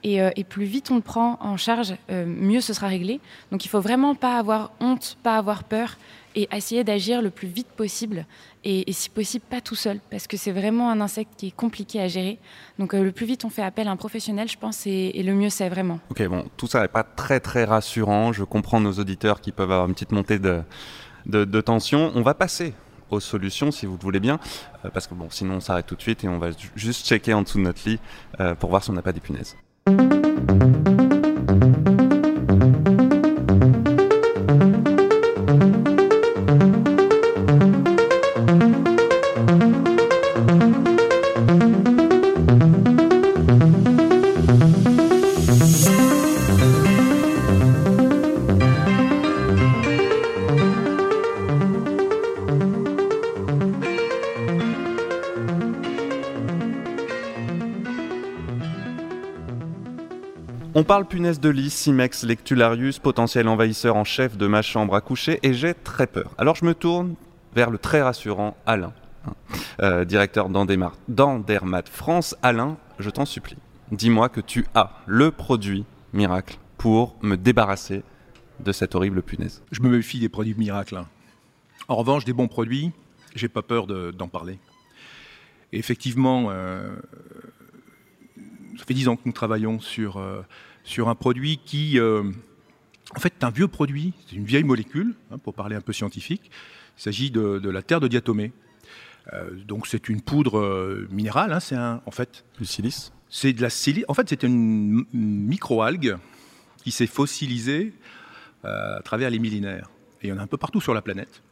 [0.07, 3.21] Euh, et, plus vite on le prend en charge, euh, mieux ce sera réglé.
[3.51, 5.97] Donc il faut vraiment pas avoir honte, pas avoir peur
[6.35, 8.27] et essayer d'agir le plus vite possible
[8.64, 12.01] et, si possible pas tout seul parce que c'est vraiment un insecte qui est compliqué
[12.01, 12.38] à gérer.
[12.79, 15.33] Donc euh, le plus vite on fait appel à un professionnel, je pense, et, le
[15.33, 16.01] mieux c'est vraiment.
[16.11, 18.33] Ok, bon, tout ça n'est pas très très rassurant.
[18.33, 22.12] Je comprends nos auditeurs qui peuvent avoir une petite montée de, tension.
[22.14, 22.75] On va passer
[23.11, 24.38] aux solutions si vous le voulez bien,
[24.93, 27.43] parce que bon, sinon on s'arrête tout de suite et on va juste checker en
[27.43, 28.01] dessous de notre lit
[28.59, 29.57] pour voir si on n'a pas des punaises.
[29.87, 30.94] うん。
[60.85, 65.38] On parle punaise de lit, Simex lectularius, potentiel envahisseur en chef de ma chambre à coucher,
[65.42, 66.35] et j'ai très peur.
[66.37, 67.14] Alors je me tourne
[67.55, 68.92] vers le très rassurant Alain,
[69.27, 69.33] hein,
[69.81, 72.37] euh, directeur d'Andermat France.
[72.42, 73.57] Alain, je t'en supplie,
[73.92, 78.03] dis-moi que tu as le produit miracle pour me débarrasser
[78.61, 79.62] de cette horrible punaise.
[79.73, 80.99] Je me méfie des produits miracles.
[80.99, 81.07] Hein.
[81.88, 82.92] En revanche, des bons produits,
[83.35, 84.59] j'ai pas peur d'en parler.
[85.73, 86.94] effectivement, euh,
[88.77, 90.42] ça fait dix ans que nous travaillons sur, euh,
[90.85, 92.23] sur un produit qui, euh,
[93.16, 95.92] en fait, est un vieux produit, c'est une vieille molécule, hein, pour parler un peu
[95.92, 96.51] scientifique.
[96.99, 98.53] Il s'agit de, la terre de diatomée.
[99.33, 102.44] Euh, donc c'est une poudre minérale, hein, c'est un, en fait...
[102.59, 104.05] Du silice C'est de la silice.
[104.09, 106.16] En fait, c'est une, microalgue
[106.77, 107.94] qui s'est fossilisée
[108.62, 109.90] à travers les millénaires.
[110.23, 111.42] Et il y en a un peu partout sur la planète.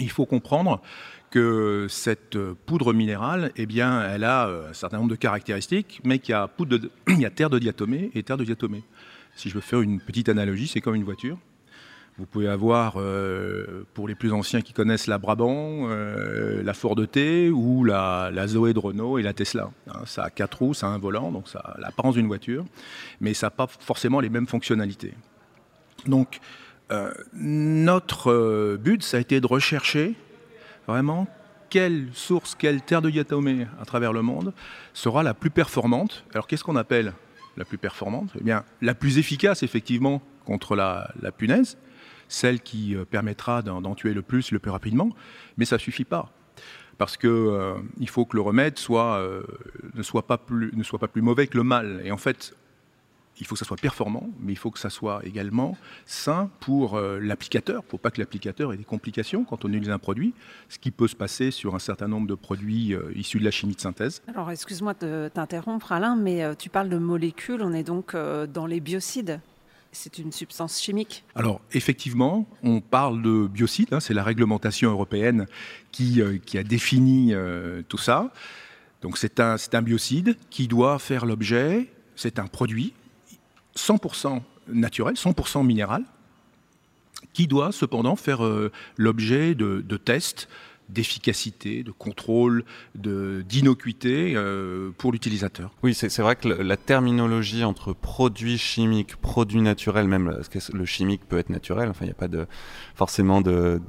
[0.00, 0.82] il faut comprendre
[1.30, 6.18] que cette poudre minérale, eh bien, elle a euh, un certain nombre de caractéristiques, mais
[6.18, 6.34] qu'il
[7.18, 8.82] y a, terre de diatomée et terre de diatomée.
[9.34, 11.38] Si je veux faire une petite analogie, c'est comme une voiture.
[12.18, 16.96] Vous pouvez avoir, euh, pour les plus anciens qui connaissent la Brabant, euh, la Ford
[17.10, 19.70] T ou la, Zoé de Renault et la Tesla.
[19.88, 22.64] Hein, ça a quatre roues, ça a un volant, donc ça a l'apparence d'une voiture,
[23.20, 25.12] mais ça n'a pas forcément les mêmes fonctionnalités.
[26.06, 26.40] Donc,
[27.34, 30.14] notre but, ça a été de rechercher
[30.86, 31.26] vraiment
[31.68, 34.52] quelle source, quelle terre de diatomée à travers le monde
[34.92, 36.24] sera la plus performante?
[36.32, 37.12] Alors qu'est-ce qu'on appelle
[37.56, 38.30] la plus performante?
[38.38, 41.76] Eh bien, la plus efficace effectivement contre la, punaise,
[42.28, 45.10] celle qui euh, permettra d'en tuer le plus le plus rapidement,
[45.56, 46.30] mais ça ne suffit pas.
[46.98, 47.74] Parce qu'il euh,
[48.06, 49.42] faut que le remède soit, euh,
[49.94, 52.00] ne, soit pas plus, ne soit pas plus mauvais que le mal.
[52.04, 52.54] Et en fait,
[53.40, 56.94] il faut que ça soit performant, mais il faut que ça soit également sain pour
[56.94, 60.32] euh, l'applicateur, pour pas que l'applicateur ait des complications quand on utilise un produit,
[60.68, 63.50] ce qui peut se passer sur un certain nombre de produits euh, issus de la
[63.50, 64.22] chimie de synthèse.
[64.28, 68.66] Alors, excuse-moi de t'interrompre, Alain, mais euh, tu parles de molécules, on est donc dans
[68.66, 69.40] les biocides.
[69.92, 75.46] C'est une substance chimique Alors, effectivement, on parle de biocides, hein, c'est la réglementation européenne
[75.90, 77.34] qui, qui a défini
[77.88, 78.30] tout ça.
[79.00, 82.92] Donc, c'est un, un biocide qui doit faire l'objet, c'est un produit
[83.76, 86.04] 100% naturel, 100% minéral,
[87.32, 90.48] qui doit cependant faire euh, l'objet de, tests
[90.88, 95.72] d'efficacité, de contrôle, d'innocuité euh, pour l'utilisateur.
[95.82, 100.38] Oui, c'est vrai que la terminologie entre produits chimiques, produits naturels, même
[100.72, 102.28] le chimique peut être naturel, enfin il n'y a pas
[102.94, 103.80] forcément de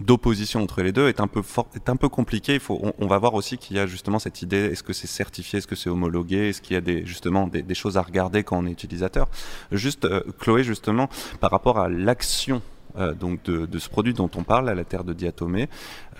[0.00, 2.54] d'opposition entre les deux est un peu fort, est un peu compliqué.
[2.54, 5.06] Il faut, on, va voir aussi qu'il y a justement cette idée est-ce que c'est
[5.06, 8.42] certifié, est-ce que c'est homologué, est-ce qu'il y a des, justement des, choses à regarder
[8.44, 9.28] quand on est utilisateur.
[9.72, 11.08] Juste, euh, Chloé, justement,
[11.40, 12.62] par rapport à l'action
[12.96, 15.68] euh, donc de, ce produit dont on parle, à la terre de diatomée.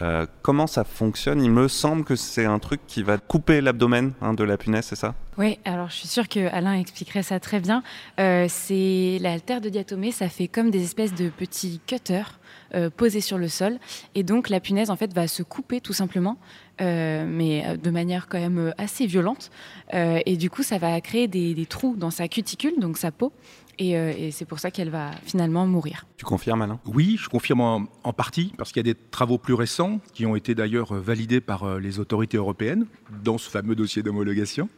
[0.02, 1.42] Euh, comment ça fonctionne?
[1.42, 4.84] Il me semble que c'est un truc qui va couper l'abdomen hein, de la punaise,
[4.84, 5.14] c'est ça?
[5.38, 7.82] Oui, alors je suis sûre que Alain expliquerait ça très bien.
[8.16, 12.38] c'est la terre de diatomée, ça fait comme des espèces de petits cutters
[12.74, 13.78] euh, posé sur le sol.
[14.14, 16.36] Et donc la punaise en fait va se couper tout simplement,
[16.82, 19.50] euh, mais euh, de manière quand même assez violente.
[19.92, 23.32] et du coup, ça va créer des, trous dans sa cuticule, donc sa peau.
[23.78, 26.04] Et, c'est pour ça qu'elle va finalement mourir.
[26.16, 26.80] Tu confirmes, Alain?
[26.84, 30.36] Oui, je confirme en, partie, parce qu'il y a des travaux plus récents qui ont
[30.36, 32.86] été d'ailleurs validés par les autorités européennes
[33.22, 34.68] dans ce fameux dossier d'homologation,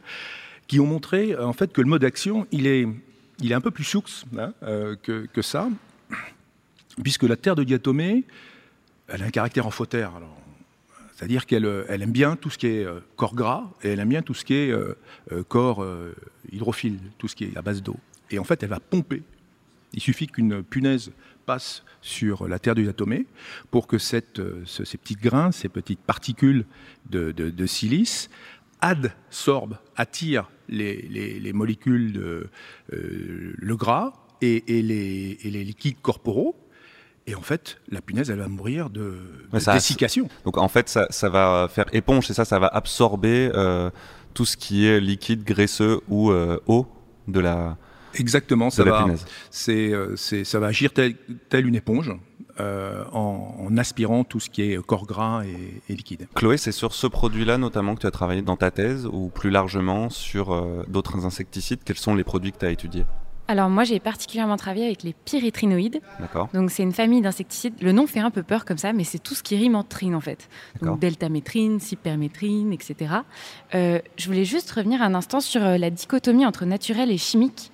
[0.67, 2.87] qui ont montré en fait que le mode d'action, il est
[3.41, 4.53] il est un peu plus source hein,
[5.01, 5.67] que, que, ça,
[7.03, 8.23] puisque la terre de diatomée,
[9.07, 10.13] elle a un caractère amphotère.
[11.15, 14.21] C'est-à-dire qu'elle elle aime bien tout ce qui est corps gras et elle aime bien
[14.21, 14.73] tout ce qui est
[15.49, 15.85] corps
[16.51, 17.97] hydrophile, tout ce qui est à base d'eau.
[18.31, 19.21] Et en fait, elle va pomper.
[19.93, 21.11] Il suffit qu'une punaise
[21.45, 23.27] passe sur la terre du diatomée
[23.69, 26.65] pour que ces petits grains, ces petites particules
[27.09, 28.29] de, de silice
[28.81, 31.01] adsorbe, attire les,
[31.39, 32.49] les, molécules de
[32.93, 36.55] euh, le gras et, les, les, liquides corporaux.
[37.27, 39.19] Et en fait, la punaise, elle va mourir de,
[39.53, 40.27] dessiccation.
[40.43, 43.91] Donc en fait, ça, ça, va faire éponge, c'est ça, ça va absorber euh,
[44.33, 46.87] tout ce qui est liquide, graisseux ou euh, eau
[47.27, 47.77] de la,
[48.15, 49.05] Exactement, ça, va,
[49.49, 49.93] c'est,
[50.43, 51.15] ça va agir tel,
[51.49, 52.11] tel une éponge.
[52.59, 56.27] Euh, en, aspirant tout ce qui est corps gras et, liquide.
[56.35, 59.49] Chloé, c'est sur ce produit-là notamment que tu as travaillé dans ta thèse ou plus
[59.49, 61.79] largement sur euh, d'autres insecticides?
[61.85, 63.05] Quels sont les produits que tu as étudiés?
[63.51, 66.01] Alors moi j'ai particulièrement travaillé avec les pyrétrinoïdes.
[66.19, 66.47] D'accord.
[66.53, 67.73] Donc c'est une famille d'insecticides.
[67.81, 69.83] Le nom fait un peu peur comme ça, mais c'est tout ce qui rime en
[69.83, 70.49] trine en fait.
[70.81, 73.13] Donc deltamétrine, cypermétrine, etc.
[73.75, 77.71] Euh, je voulais juste revenir un instant sur la dichotomie entre naturel et chimique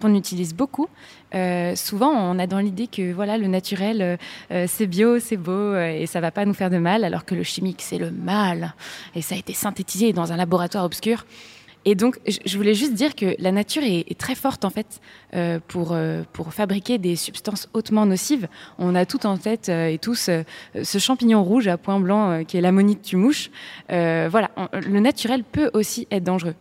[0.00, 0.88] qu'on utilise beaucoup.
[1.34, 4.16] Euh, souvent, on a dans l'idée que voilà, le naturel, euh,
[4.50, 7.34] euh, c'est bio, c'est beau et ça va pas nous faire de mal, alors que
[7.34, 8.74] le chimique, c'est le mal.
[9.14, 11.24] Et ça a été synthétisé dans un laboratoire obscur.
[11.84, 15.00] Et donc, je voulais juste dire que la nature est, très forte en fait
[15.68, 15.96] pour,
[16.32, 18.48] pour fabriquer des substances hautement nocives.
[18.78, 20.28] On a tout en tête et tous
[20.74, 23.50] ce champignon rouge à point blanc qui est l'ammonite du mouche.
[23.88, 26.54] voilà, le naturel peut aussi être dangereux.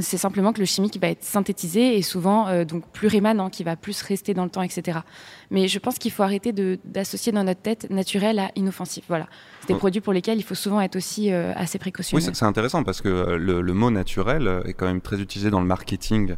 [0.00, 3.62] C'est simplement que le chimique va être synthétisé et souvent euh, donc plus rémanent, qui
[3.62, 4.98] va plus rester dans le temps, etc.
[5.50, 6.52] Mais je pense qu'il faut arrêter
[6.84, 9.04] d'associer dans notre tête naturel à inoffensif.
[9.08, 9.26] Voilà.
[9.60, 12.22] C'est des produits pour lesquels il faut souvent être aussi euh, assez précautionneux.
[12.22, 15.60] Oui, c'est intéressant parce que euh, le, mot naturel est quand même très utilisé dans
[15.60, 16.36] le marketing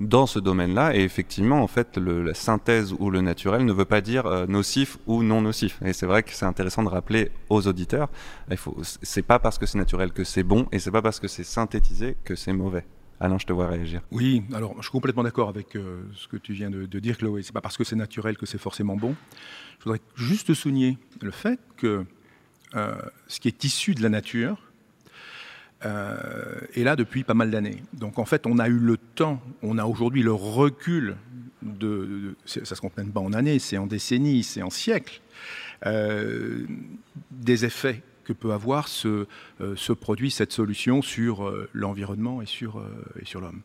[0.00, 0.94] dans ce domaine-là.
[0.94, 5.22] Et effectivement, en fait, la synthèse ou le naturel ne veut pas dire nocif ou
[5.22, 5.80] non nocif.
[5.84, 8.08] Et c'est vrai que c'est intéressant de rappeler aux auditeurs,
[8.50, 11.20] il faut, c'est pas parce que c'est naturel que c'est bon et c'est pas parce
[11.20, 12.84] que c'est synthétisé que c'est mauvais.
[13.20, 14.02] Alain, je te vois réagir.
[14.10, 17.42] Oui, alors je suis complètement d'accord avec euh, ce que tu viens de, dire, Chloé.
[17.42, 19.14] C'est pas parce que c'est naturel que c'est forcément bon.
[19.78, 22.04] Je voudrais juste souligner le fait que
[22.74, 22.94] euh,
[23.28, 24.58] ce qui est issu de la nature
[25.84, 27.82] euh, est là depuis pas mal d'années.
[27.92, 31.16] Donc en fait, on a eu le temps, on a aujourd'hui le recul
[31.62, 35.20] de, ça se compte même pas en années, c'est en décennies, c'est en siècles,
[37.30, 39.26] des effets que peut avoir ce,
[39.60, 43.62] euh, ce produit, cette solution sur euh, l'environnement et sur, euh, l'homme.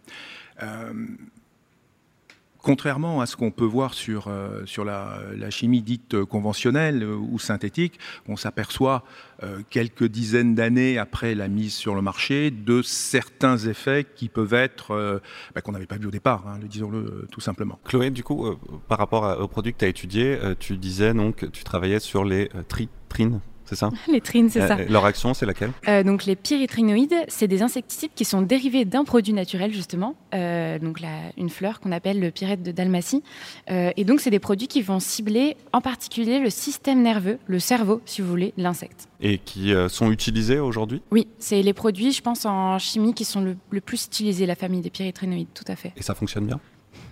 [2.61, 9.05] Contrairement à ce qu'on peut voir sur, la, chimie dite conventionnelle ou synthétique, on s'aperçoit
[9.69, 15.21] quelques dizaines d'années après la mise sur le marché de certains effets qui peuvent être
[15.55, 17.79] bah, qu'on n'avait pas vu au départ, hein, disons-le tout simplement.
[17.85, 18.45] Chloé, du coup,
[18.89, 22.49] par rapport au produit que tu as étudié, tu disais donc tu travaillais sur les
[22.67, 23.39] tritrines
[23.69, 24.77] c'est ça Les trines, c'est ça.
[24.77, 28.83] Euh, leur action, c'est laquelle euh, Donc les pyrétrinoïdes, c'est des insecticides qui sont dérivés
[28.83, 31.01] d'un produit naturel justement, euh, donc
[31.37, 33.23] une fleur qu'on appelle le pyrète de Dalmatie.
[33.67, 38.01] et donc c'est des produits qui vont cibler en particulier le système nerveux, le cerveau,
[38.05, 39.07] si vous voulez, l'insecte.
[39.21, 43.41] Et qui sont utilisés aujourd'hui Oui, c'est les produits, je pense, en chimie qui sont
[43.41, 45.93] le, le plus utilisés, la famille des pyrétrinoïdes, tout à fait.
[45.95, 46.59] Et ça fonctionne bien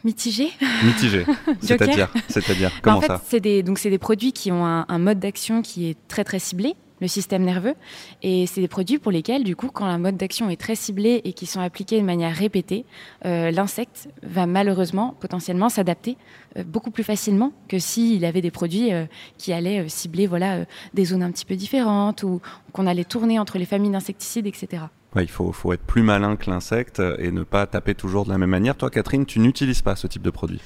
[0.04, 0.50] Mitigé
[0.84, 1.26] Mitigé.
[1.62, 5.00] C'est-à-dire C'est-à-dire Comment en fait, ça C'est des, donc c'est des produits qui ont un,
[5.00, 7.76] mode d'action qui est très très ciblé le système nerveux.
[8.24, 11.22] Et c'est des produits pour lesquels, du coup, quand un mode d'action est très ciblé
[11.26, 12.86] et qui sont appliqués de manière répétée,
[13.26, 16.18] euh, l'insecte va malheureusement, potentiellement, s'adapter
[16.58, 19.06] euh, beaucoup plus facilement que s'il avait des produits euh,
[19.38, 22.42] qui allaient cibler voilà, des zones un petit peu différentes ou
[22.74, 24.86] qu'on allait tourner entre les familles d'insecticides, etc
[25.22, 28.50] il faut, être plus malin que l'insecte et ne pas taper toujours de la même
[28.50, 28.76] manière.
[28.76, 30.62] Toi, Catherine, tu n'utilises pas ce type de produit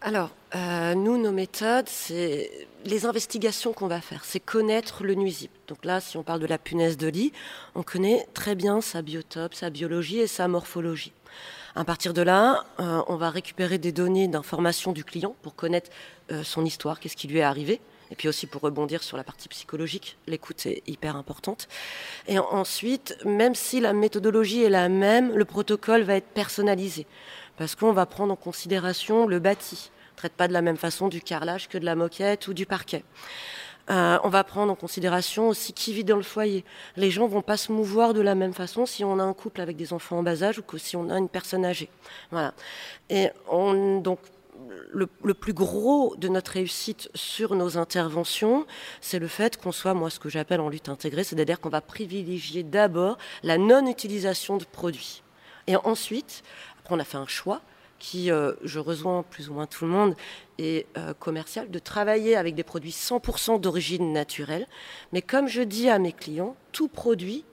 [0.00, 2.50] Alors, euh, nous, nos méthodes, c'est
[2.84, 5.52] les investigations qu'on va faire, c'est connaître le nuisible.
[5.68, 7.32] Donc là, si on parle de la punaise de lit,
[7.74, 11.12] on connaît très bien sa biotope, sa biologie et sa morphologie.
[11.74, 15.90] À partir de là, euh, on va récupérer des données d'information du client pour connaître
[16.30, 17.80] euh, son histoire, qu'est-ce qui lui est arrivé,
[18.12, 21.66] et puis aussi pour rebondir sur la partie psychologique, l'écoute est hyper importante.
[22.28, 27.06] Et ensuite, même si la méthodologie est la même, le protocole va être personnalisé.
[27.56, 29.90] Parce qu'on va prendre en considération le bâti.
[30.12, 32.66] On traite pas de la même façon du carrelage que de la moquette ou du
[32.66, 33.02] parquet.
[33.90, 36.66] Euh, on va prendre en considération aussi qui vit dans le foyer.
[36.96, 39.62] Les gens vont pas se mouvoir de la même façon si on a un couple
[39.62, 41.88] avec des enfants en bas âge ou si on a une personne âgée.
[42.30, 42.52] Voilà.
[43.08, 44.20] Et on, donc,
[44.90, 48.66] le, plus gros de notre réussite sur nos interventions,
[49.00, 51.80] c'est le fait qu'on soit, moi, ce que j'appelle en lutte intégrée, c'est-à-dire qu'on va
[51.80, 55.22] privilégier d'abord la non-utilisation de produits.
[55.66, 56.42] Et ensuite,
[56.80, 57.60] après, on a fait un choix
[57.98, 60.16] qui, euh, je rejoins plus ou moins tout le monde,
[60.58, 64.66] est euh, commercial, de travailler avec des produits 100% d'origine naturelle.
[65.12, 67.44] Mais comme je dis à mes clients, tout produit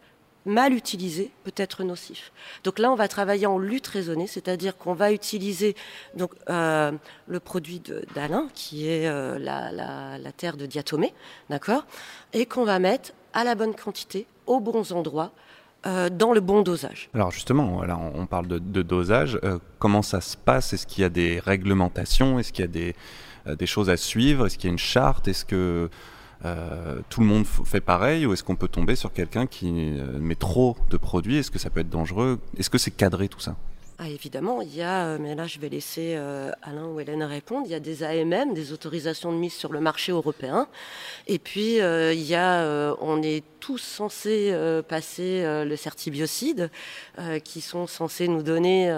[0.45, 2.31] mal utilisé peut être nocif.
[2.63, 5.75] Donc là, on va travailler en lutte raisonnée, c'est-à-dire qu'on va utiliser
[6.15, 6.91] donc, euh,
[7.27, 7.81] le produit
[8.15, 11.13] d'Alain, qui est euh, la, la, terre de diatomée,
[11.49, 11.85] d'accord,
[12.33, 15.31] et qu'on va mettre à la bonne quantité, aux bons endroits,
[15.85, 17.09] euh, dans le bon dosage.
[17.13, 19.39] Alors justement, là, on parle de, de dosage.
[19.77, 20.73] comment ça se passe?
[20.73, 22.39] Est-ce qu'il y a des réglementations?
[22.39, 22.95] Est-ce qu'il y a des,
[23.55, 24.45] des choses à suivre?
[24.45, 25.27] Est-ce qu'il y a une charte?
[25.27, 25.89] Est-ce que
[26.45, 30.17] euh, tout le monde fait pareil ou est-ce qu'on peut tomber sur quelqu'un qui euh,
[30.19, 31.37] met trop de produits?
[31.37, 32.39] Est-ce que ça peut être dangereux?
[32.57, 33.55] Est-ce que c'est cadré tout ça?
[34.01, 36.15] Ah, évidemment, il y a, euh, mais là je vais laisser
[36.61, 39.81] Alain ou Hélène répondre, il y a des AMM, des autorisations de mise sur le
[39.81, 40.69] marché européen.
[41.27, 44.55] Et puis, il y on est tous censés
[44.87, 46.71] passer le certibiocide,
[47.43, 48.89] qui sont censés nous donner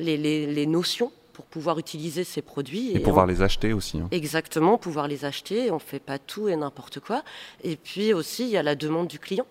[0.00, 2.92] les notions pour pouvoir utiliser ces produits.
[2.92, 3.98] Et, pouvoir les acheter aussi.
[3.98, 4.06] Hein.
[4.12, 5.72] Exactement, pouvoir les acheter.
[5.72, 7.24] On ne fait pas tout et n'importe quoi.
[7.64, 9.46] Et puis aussi, il y a la demande du client.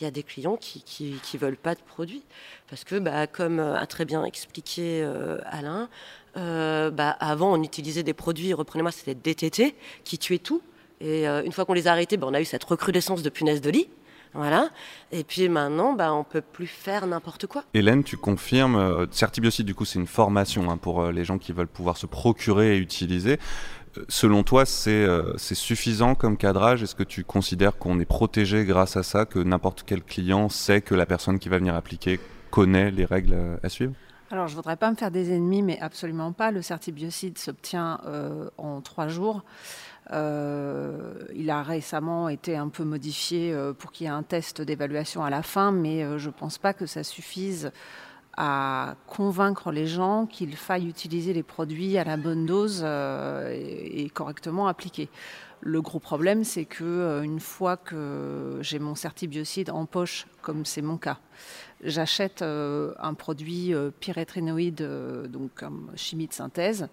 [0.00, 2.22] Il y a des clients qui ne veulent pas de produits.
[2.68, 5.88] Parce que, bah, comme a très bien expliqué euh, Alain,
[6.36, 10.62] euh, bah, avant, on utilisait des produits, reprenez-moi, c'était DTT, qui tuaient tout.
[11.00, 13.30] Et euh, une fois qu'on les a arrêtés, bah, on a eu cette recrudescence de
[13.30, 13.88] punaises de lit.
[14.36, 14.68] Voilà.
[15.12, 17.64] Et puis maintenant, bah, on peut plus faire n'importe quoi.
[17.72, 21.38] Hélène, tu confirmes, euh, Certibiocide, du coup, c'est une formation hein, pour euh, les gens
[21.38, 23.38] qui veulent pouvoir se procurer et utiliser.
[23.96, 25.06] Euh, selon toi, c'est
[25.38, 26.82] suffisant comme cadrage?
[26.82, 30.82] Est-ce que tu considères qu'on est protégé grâce à ça, que n'importe quel client sait
[30.82, 32.20] que la personne qui va venir appliquer
[32.50, 33.94] connaît les règles à suivre?
[34.30, 36.50] Alors, je ne voudrais pas me faire des ennemis, mais absolument pas.
[36.50, 38.00] Le certibiocide s'obtient
[38.58, 39.44] en trois jours.
[40.12, 44.62] Euh, il a récemment été un peu modifié euh, pour qu'il y ait un test
[44.62, 47.72] d'évaluation à la fin, mais euh, je ne pense pas que ça suffise
[48.36, 54.66] à convaincre les gens qu'il faille utiliser les produits à la bonne dose et, correctement
[54.68, 55.08] appliqués.
[55.62, 60.82] Le gros problème, c'est que une fois que j'ai mon certibiocide en poche, comme c'est
[60.82, 61.18] mon cas,
[61.82, 64.86] j'achète un produit pyréthrinoïde,
[65.30, 65.64] donc
[65.94, 66.90] chimie de synthèse,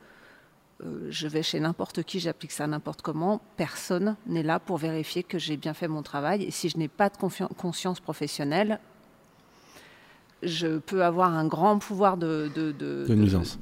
[0.86, 5.24] euh, je vais chez n'importe qui, j'applique ça n'importe comment, personne n'est là pour vérifier
[5.24, 6.43] que j'ai bien fait mon travail.
[6.43, 7.17] Et si je n'ai pas de
[7.58, 8.80] conscience professionnelle,
[10.41, 13.60] je peux avoir un grand pouvoir de, de, nuisance.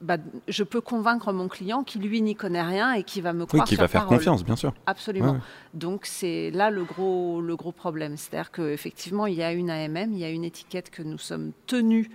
[0.00, 0.16] Bah,
[0.48, 3.64] je peux convaincre mon client qui lui n'y connaît rien et qui va me croire.
[3.64, 4.72] Oui, qui va faire confiance, bien sûr.
[4.86, 5.38] Absolument.
[5.74, 8.16] Donc c'est là le gros, le gros problème.
[8.16, 11.52] C'est-à-dire qu'effectivement, il y a une AMM, il y a une étiquette que nous sommes
[11.66, 12.08] tenus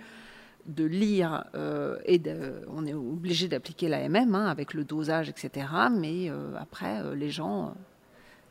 [0.66, 2.20] de lire euh, et
[2.74, 5.66] on est obligé d'appliquer l'AMM hein, avec le dosage, etc.
[5.90, 7.74] Mais euh, après, euh, les gens,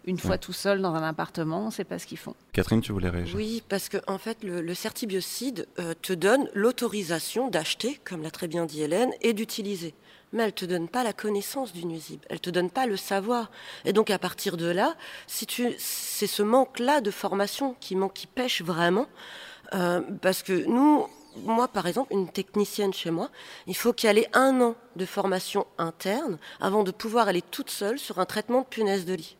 [0.05, 2.35] une fois tout seuls dans un appartement, on ne sait pas ce qu'ils font.
[2.53, 5.67] Catherine, tu voulais réagir Oui, parce que en fait, le, certibiocide
[6.01, 9.93] te donne l'autorisation d'acheter, comme l'a très bien dit Hélène, et d'utiliser.
[10.33, 12.87] Mais elle ne te donne pas la connaissance du nuisible, elle ne te donne pas
[12.87, 13.51] le savoir.
[13.85, 14.95] Et donc à partir de là,
[15.27, 15.47] si
[15.77, 19.07] c'est ce manque-là de formation qui manque, qui pêche vraiment,
[19.71, 21.07] parce que nous,
[21.43, 23.29] moi, par exemple, une technicienne chez moi,
[23.67, 27.99] il faut qu'elle ait un an de formation interne avant de pouvoir aller toute seule
[27.99, 29.37] sur un traitement de punaise de lit.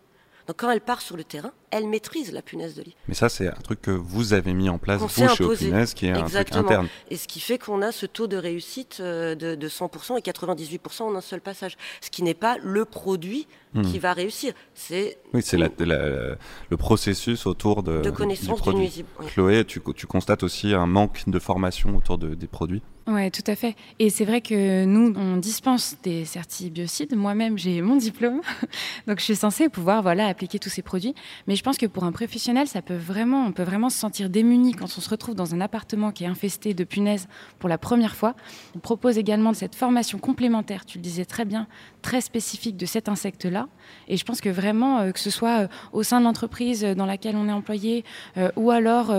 [0.47, 2.95] Donc quand elle part sur le terrain, elle maîtrise la punaise de lit.
[3.07, 6.07] Mais ça, c'est un truc que vous avez mis en place, vous, chez Opunaise, qui
[6.07, 6.87] est un truc interne.
[7.09, 11.03] Et ce qui fait qu'on a ce taux de réussite euh, de, 100% et 98%
[11.03, 11.77] en un seul passage.
[12.01, 13.81] Ce qui n'est pas le produit hmm.
[13.83, 14.53] qui va réussir.
[14.73, 16.37] C'est oui, c'est le
[16.77, 18.81] processus autour de, de connaissance du, produit.
[18.81, 19.09] nuisible.
[19.27, 22.81] Chloé, tu, tu, constates aussi un manque de formation autour de, des produits?
[23.07, 23.75] Oui, tout à fait.
[23.99, 27.15] Et c'est vrai que nous, on dispense des certibiocides.
[27.15, 28.41] Moi-même, j'ai mon diplôme,
[29.07, 31.13] donc je suis censée pouvoir voilà appliquer tous ces produits.
[31.45, 34.29] Mais je pense que pour un professionnel, ça peut vraiment, on peut vraiment se sentir
[34.29, 37.79] démuni quand on se retrouve dans un appartement qui est infesté de punaises pour la
[37.79, 38.35] première fois.
[38.75, 41.65] On propose également cette formation complémentaire, tu le disais très bien,
[42.03, 43.67] très spécifique de cet insecte-là.
[44.07, 47.07] Et je pense que vraiment, euh, que ce soit euh, au sein de l'entreprise dans
[47.07, 48.05] laquelle on est employé,
[48.37, 49.11] euh, ou alors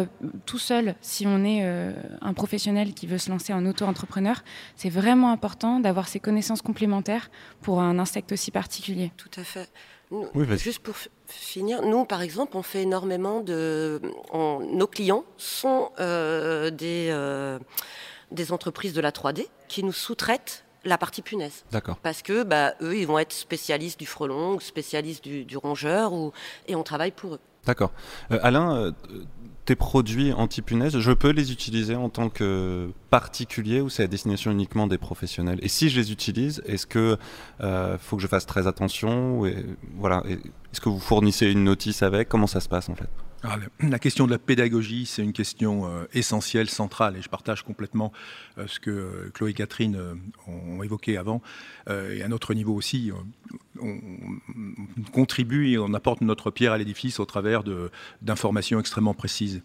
[0.47, 1.65] tout seul, si on est
[2.21, 4.45] un professionnel qui veut se lancer en autre entrepreneur
[4.77, 7.31] c'est vraiment important d'avoir ces connaissances complémentaires
[7.61, 9.11] pour un insecte aussi particulier.
[9.17, 9.69] Tout à fait.
[10.57, 10.97] juste pour
[11.29, 14.01] finir, nous, par exemple, on fait énormément de...
[14.33, 17.59] nos clients sont euh, des, euh,
[18.31, 21.64] des entreprises de la 3D qui nous sous-traitent la partie punaise.
[21.72, 21.97] D'accord.
[21.99, 26.33] Parce que bah, eux, ils vont être spécialistes du frelon, ou spécialistes du, rongeur, ou,
[26.68, 27.41] et on travaille pour eux.
[27.64, 27.93] D'accord.
[28.31, 28.95] Euh, Alain,
[29.67, 34.53] tes produits anti-punaises, je peux les utiliser en tant que particulier ou c'est à destination
[34.53, 35.59] uniquement des professionnels?
[35.61, 37.19] Et si je les utilise, est-ce que
[37.61, 39.43] euh, faut que je fasse très attention
[39.99, 40.23] Voilà.
[40.27, 42.29] Est-ce que vous fournissez une notice avec?
[42.29, 43.11] Comment ça se passe en fait?
[43.80, 48.12] la question de la pédagogie, c'est une question euh, essentielle, centrale, et je partage complètement
[48.59, 49.99] euh, ce que euh, Chloé et Catherine
[50.47, 51.42] ont évoqué avant,
[51.88, 53.11] et à notre niveau aussi,
[53.80, 53.99] on,
[55.12, 57.62] contribue et on apporte notre pierre à l'édifice au travers
[58.22, 59.62] d'informations extrêmement précises.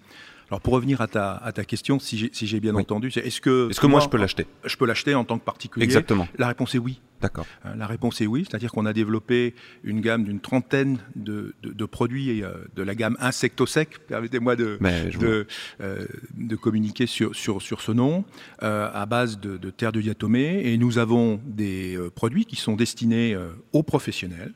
[0.52, 3.74] Alors pour revenir à ta, à ta question, si j'ai bien entendu, est-ce que, est
[3.74, 6.28] -ce que moi, je peux l'acheter Je peux l'acheter en tant que particulier Exactement.
[6.38, 7.00] La réponse est oui.
[7.22, 7.46] D'accord.
[7.66, 9.54] Euh, la réponse est oui, c'est-à-dire qu'on a développé
[9.86, 14.78] une gamme d'une trentaine de, de, produits euh, de la gamme Insectosec, permettez-moi de,
[15.20, 15.48] de,
[15.80, 18.26] euh, de, communiquer sur, sur, sur ce nom,
[18.60, 23.38] à base de, terre de diatomée, et nous avons des produits qui sont destinés
[23.72, 24.54] aux professionnels,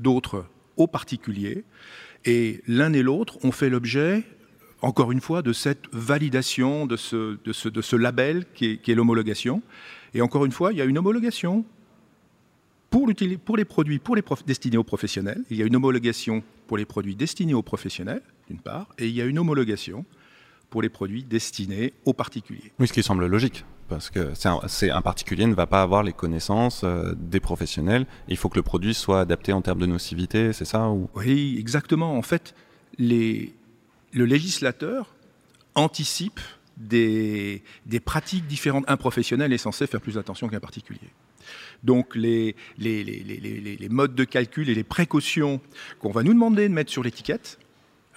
[0.00, 0.44] d'autres
[0.76, 1.64] aux particuliers,
[2.26, 4.24] et l'un et l'autre ont fait l'objet
[4.84, 8.94] encore une fois, de cette validation, de ce, de ce, de ce label qui est,
[8.94, 9.62] l'homologation.
[10.12, 11.64] Et encore une fois, il y a une homologation
[12.90, 13.08] pour,
[13.44, 15.42] pour les produits pour les destinés aux professionnels.
[15.50, 19.14] Il y a une homologation pour les produits destinés aux professionnels, d'une part, et il
[19.14, 20.04] y a une homologation
[20.68, 22.72] pour les produits destinés aux particuliers.
[22.78, 26.12] Oui, ce qui semble logique, parce que c'est un, particulier ne va pas avoir les
[26.12, 28.06] connaissances euh, des professionnels.
[28.28, 31.08] Il faut que le produit soit adapté en termes de nocivité, c'est ça ou...
[31.14, 32.16] Oui, exactement.
[32.16, 32.54] En fait,
[32.98, 33.54] les,
[34.14, 35.14] le législateur
[35.74, 36.40] anticipe
[36.76, 37.62] des,
[38.04, 38.84] pratiques différentes.
[38.88, 41.10] Un professionnel est censé faire plus attention qu'un particulier.
[41.82, 42.56] Donc les,
[43.90, 45.60] modes de calcul et les précautions
[45.98, 47.58] qu'on va nous demander de mettre sur l'étiquette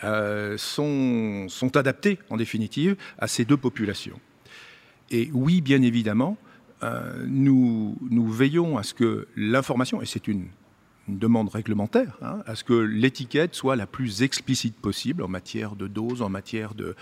[0.03, 4.19] euh, sont, adaptés en définitive à ces deux populations.
[5.09, 6.37] Et oui, bien évidemment,
[6.83, 10.47] euh, nous, nous veillons à ce que l'information, et c'est une
[11.07, 15.75] une demande réglementaire hein, à ce que l'étiquette soit la plus explicite possible en matière
[15.75, 16.95] de dose, en matière de,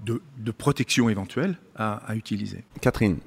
[0.00, 2.64] de, protection éventuelle à, utiliser.
[2.80, 3.18] Catherine,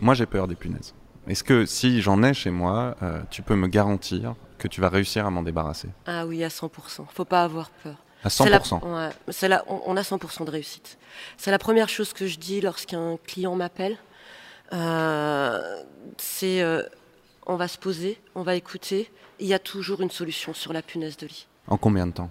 [0.00, 0.94] moi j'ai peur des punaises.
[1.28, 4.88] Est-ce que si j'en ai chez moi, euh, tu peux me garantir que tu vas
[4.88, 5.88] réussir à m'en débarrasser?
[6.06, 7.06] Ah oui, à 100%.
[7.12, 7.96] Faut pas avoir peur.
[8.24, 10.98] À 100% on, a 100% de réussite.
[11.36, 13.96] C'est la première chose que je dis lorsqu'un client m'appelle.
[14.72, 15.60] Euh,
[16.18, 16.82] c'est euh,
[17.46, 20.82] on va se poser, on va écouter, il y a toujours une solution sur la
[20.82, 21.46] punaise de lit.
[21.66, 22.30] En combien de temps?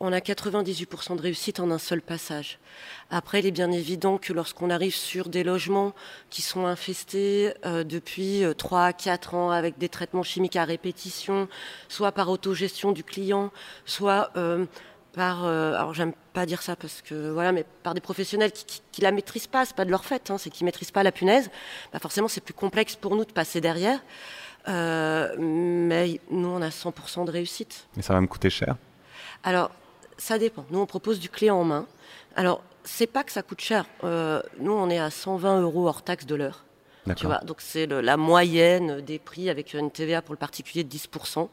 [0.00, 2.58] On a 98% de réussite en un seul passage.
[3.10, 5.94] Après, il est bien évident que lorsqu'on arrive sur des logements
[6.30, 11.48] qui sont infestés euh, depuis 3 à 4 ans avec des traitements chimiques à répétition,
[11.88, 13.52] soit par autogestion du client,
[13.86, 14.66] soit euh,
[15.18, 18.82] par, euh, alors j'aime pas dire ça parce que voilà, mais par des professionnels qui,
[18.92, 21.10] qui, la maîtrisent pas, c'est pas de leur fait, hein, c'est qu'ils maîtrisent pas la
[21.10, 21.50] punaise.
[21.92, 23.98] Bah forcément, c'est plus complexe pour nous de passer derrière.
[24.68, 27.88] Euh, mais nous, on a 100% de réussite.
[27.96, 28.76] Mais ça va me coûter cher
[29.42, 29.72] Alors,
[30.18, 30.64] ça dépend.
[30.70, 31.86] Nous, on propose du clé en main.
[32.36, 33.86] Alors, c'est pas que ça coûte cher.
[34.04, 36.64] Euh, nous, on est à 120 euros hors taxe de l'heure.
[37.14, 40.94] Tu vois, donc c'est la moyenne des prix avec une TVA pour le particulier de
[40.94, 41.48] 10%.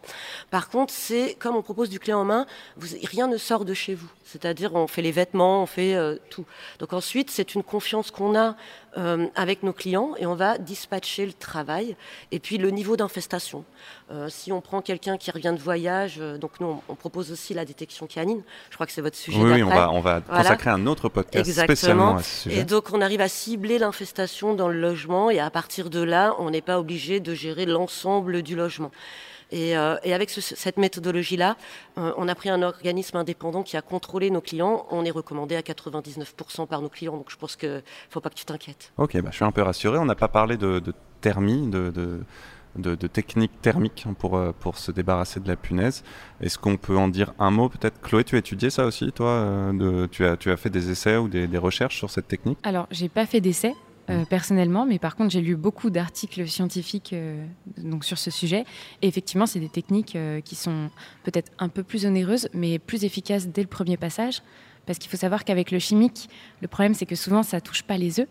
[0.51, 2.45] Par contre, c'est comme on propose du clé en main,
[2.78, 4.10] vous, rien ne sort de chez vous.
[4.24, 6.45] C'est-à-dire on fait les vêtements, on fait euh, tout.
[6.80, 8.56] Donc ensuite, c'est une confiance qu'on a
[8.98, 11.96] euh, avec nos clients et on va dispatcher le travail.
[12.32, 13.64] Et puis le niveau d'infestation.
[14.12, 17.66] Euh, si on prend quelqu'un qui revient de voyage, donc nous on, propose aussi la
[17.66, 18.41] détection canine.
[18.70, 19.38] Je crois que c'est votre sujet.
[19.38, 22.60] Oui, on va, on va consacrer un autre podcast spécialement à ce sujet.
[22.60, 26.36] Et donc on arrive à cibler l'infestation dans le logement et à partir de là,
[26.39, 28.91] on n'est pas obligé de gérer l'ensemble du logement.
[29.52, 31.58] Et, euh, avec cette méthodologie-là,
[31.98, 34.86] euh, on a pris un organisme indépendant qui a contrôlé nos clients.
[34.91, 38.30] On est recommandé à 99% par nos clients, donc je pense qu'il ne faut pas
[38.30, 38.91] que tu t'inquiètes.
[38.98, 39.98] Ok, bah, je suis un peu rassuré.
[39.98, 40.82] On n'a pas parlé de,
[41.22, 41.91] thermie, de,
[42.76, 46.04] de techniques thermiques pour, euh, pour se débarrasser de la punaise.
[46.41, 48.02] Est-ce qu'on peut en dire un mot peut-être?
[48.02, 51.18] Chloé, tu as étudié ça aussi, toi de, tu, as, tu as fait des essais
[51.18, 52.58] ou des, des recherches sur cette technique?
[52.64, 53.74] Alors, j'ai pas fait d'essais.
[54.10, 57.43] Euh, personnellement, mais par contre, j'ai lu beaucoup d'articles scientifiques euh,
[57.78, 58.66] donc sur ce sujet.
[59.01, 60.89] Et effectivement, c'est des techniques euh, qui sont
[61.24, 64.43] peut-être un peu plus onéreuses, mais plus efficaces dès le premier passage.
[64.86, 66.30] Parce qu'il faut savoir qu'avec le chimique,
[66.62, 68.28] le problème, c'est que souvent, ça touche pas les œufs.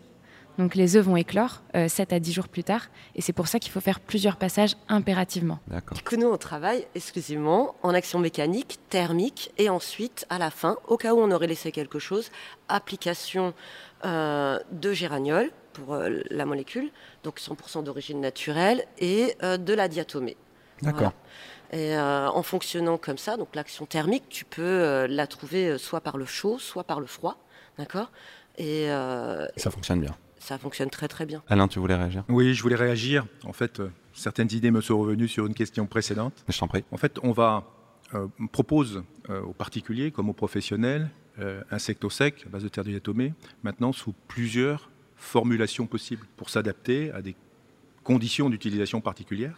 [0.57, 2.87] Donc les œufs vont éclore 7 à 10 jours plus tard.
[3.13, 5.59] Et c'est pour ça qu'il faut faire plusieurs passages impérativement.
[5.93, 10.77] Du coup, nous, on travaille exclusivement en action mécanique, thermique, et ensuite, à la fin,
[10.87, 12.31] au cas où on aurait laissé quelque chose,
[12.69, 13.53] application
[14.05, 16.89] de géraniol pour euh, la molécule,
[17.23, 20.37] donc 100% d'origine naturelle, et euh, de la diatomée.
[20.81, 21.13] D'accord.
[21.71, 26.17] Et euh, en fonctionnant comme ça, donc l'action thermique, tu peux la trouver soit par
[26.17, 27.37] le chaud, soit par le froid,
[27.77, 28.11] d'accord?
[28.57, 28.87] Et,
[29.57, 30.15] ça fonctionne bien.
[30.39, 31.41] Ça fonctionne très très bien.
[31.47, 32.23] Alain, tu voulais réagir?
[32.29, 33.25] Oui, je voulais réagir.
[33.45, 33.81] En fait,
[34.13, 36.45] certaines idées me sont revenues sur une question précédente.
[36.47, 36.85] Je t'en prie.
[36.91, 37.63] En fait, on va
[38.51, 41.09] propose aux particuliers comme aux professionnels
[41.39, 44.91] un secto sec à base de terre diatomée, maintenant sous plusieurs
[45.25, 47.35] formulations possibles pour s'adapter à des
[48.03, 49.57] conditions d'utilisation particulières.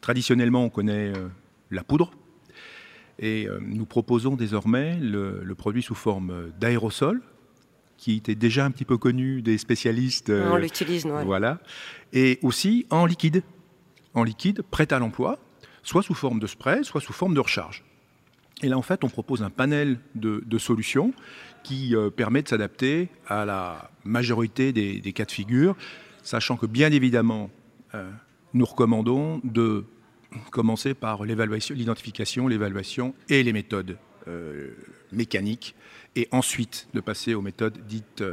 [0.00, 1.28] Traditionnellement, on connaît euh,
[1.70, 2.10] la poudre.
[3.18, 7.22] Et euh, nous proposons désormais le, le produit sous forme d'aérosol,
[7.96, 10.28] qui était déjà un petit peu connu des spécialistes.
[10.28, 11.24] euh, On l'utilise, ouais.
[11.24, 11.58] Voilà.
[12.12, 13.42] Et aussi en liquide.
[14.12, 15.38] En liquide, prêt à l'emploi,
[15.82, 17.84] soit sous forme de spray, soit sous forme de recharge.
[18.62, 21.12] Et là, en fait, on propose un panel de, solutions
[21.62, 25.76] qui euh, permet de s'adapter à la majorité des, cas de figure,
[26.22, 27.50] sachant que, bien évidemment,
[27.94, 28.10] euh,
[28.54, 29.84] nous recommandons de
[30.50, 34.70] commencer par l'identification, l'évaluation et les méthodes euh,
[35.12, 35.74] mécaniques,
[36.14, 38.24] et ensuite de passer aux méthodes dites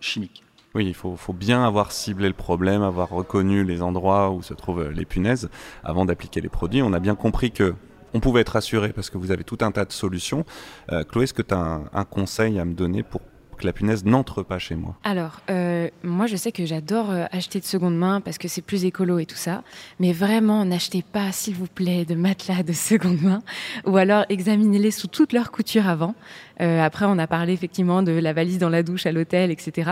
[0.00, 0.42] chimiques.
[0.74, 4.90] Oui, il faut, bien avoir ciblé le problème, avoir reconnu les endroits où se trouvent
[4.90, 5.48] les punaises
[5.84, 6.82] avant d'appliquer les produits.
[6.82, 7.74] On a bien compris que
[8.16, 10.46] on pouvait être rassuré parce que vous avez tout un tas de solutions.
[10.90, 13.20] Euh, Chloé, est-ce que tu as un, conseil à me donner pour
[13.58, 14.96] que la punaise n'entre pas chez moi?
[15.04, 18.62] Alors, euh, moi, je sais que j'adore euh, acheter de seconde main parce que c'est
[18.62, 19.62] plus écolo et tout ça.
[20.00, 23.42] Mais vraiment, n'achetez pas, s'il vous plaît, de matelas de seconde main.
[23.84, 26.14] Ou alors, examinez-les sous toute leur couture avant.
[26.58, 29.90] Après, on a parlé effectivement de la valise dans la douche à l'hôtel, etc.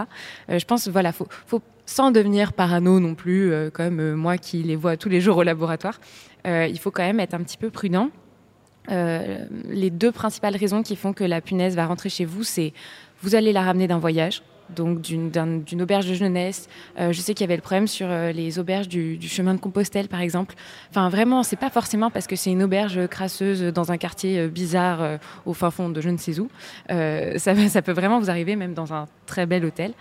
[0.48, 4.96] Je pense, voilà, faut, faut sans devenir parano non plus, comme moi qui les vois
[4.96, 6.00] tous les jours au laboratoire.
[6.46, 8.10] Euh, il faut quand même être un petit peu prudent.
[8.90, 12.72] Euh, les deux principales raisons qui font que la punaise va rentrer chez vous, c'est
[13.22, 16.68] vous allez la ramener d'un voyage, donc d'une d'un- d'une auberge de jeunesse.
[17.00, 20.08] Euh, je sais qu'il y avait le problème sur les auberges du, chemin de Compostelle,
[20.08, 20.54] par exemple.
[20.90, 25.18] Enfin, vraiment, c'est pas forcément parce que c'est une auberge crasseuse dans un quartier bizarre
[25.46, 26.50] au fin fond de je ne sais où.
[26.90, 29.94] Ça peut vraiment vous arriver, même dans un très bel hôtel.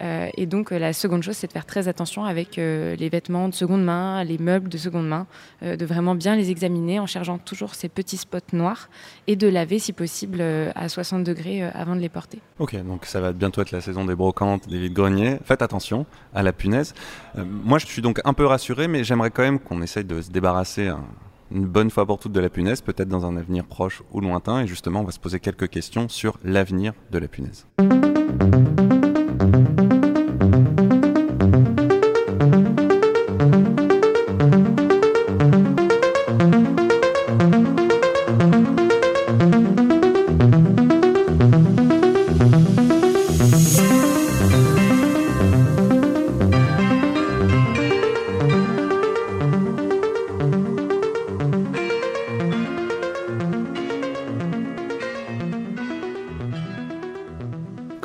[0.00, 3.08] Euh, et donc, euh, la seconde chose, c'est de faire très attention avec euh, les
[3.08, 5.26] vêtements de seconde main, les meubles de seconde main,
[5.62, 8.88] de vraiment bien les examiner en cherchant toujours ces petits spots noirs
[9.26, 10.42] et de laver, si possible,
[10.74, 12.40] à 60 degrés avant de les porter.
[12.58, 15.38] Ok, donc ça va bientôt être la saison des brocantes, des vides-greniers.
[15.44, 16.94] Faites attention à la punaise.
[17.36, 20.30] Moi, je suis donc un peu rassuré, mais j'aimerais quand même qu'on essaye de se
[20.30, 21.04] débarrasser un-
[21.52, 24.60] une bonne fois pour toutes de la punaise, peut-être dans un avenir proche ou lointain.
[24.62, 27.66] Et justement, on va se poser quelques questions sur l'avenir de la punaise.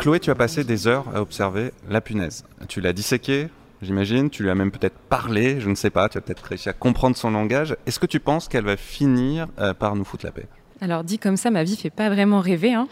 [0.05, 2.45] Chloé, tu as passé des heures à observer la punaise.
[2.67, 3.47] Tu l'as disséquée,
[3.81, 6.69] j'imagine, tu lui as même peut-être parlé, je ne sais pas, tu as peut-être réussi
[6.69, 7.75] à comprendre son langage.
[7.87, 10.47] Est-ce que tu penses qu'elle va finir euh, par nous foutre la paix?
[10.81, 12.73] Alors, dit comme ça, ma vie fait pas vraiment rêver.
[12.73, 12.87] Hein.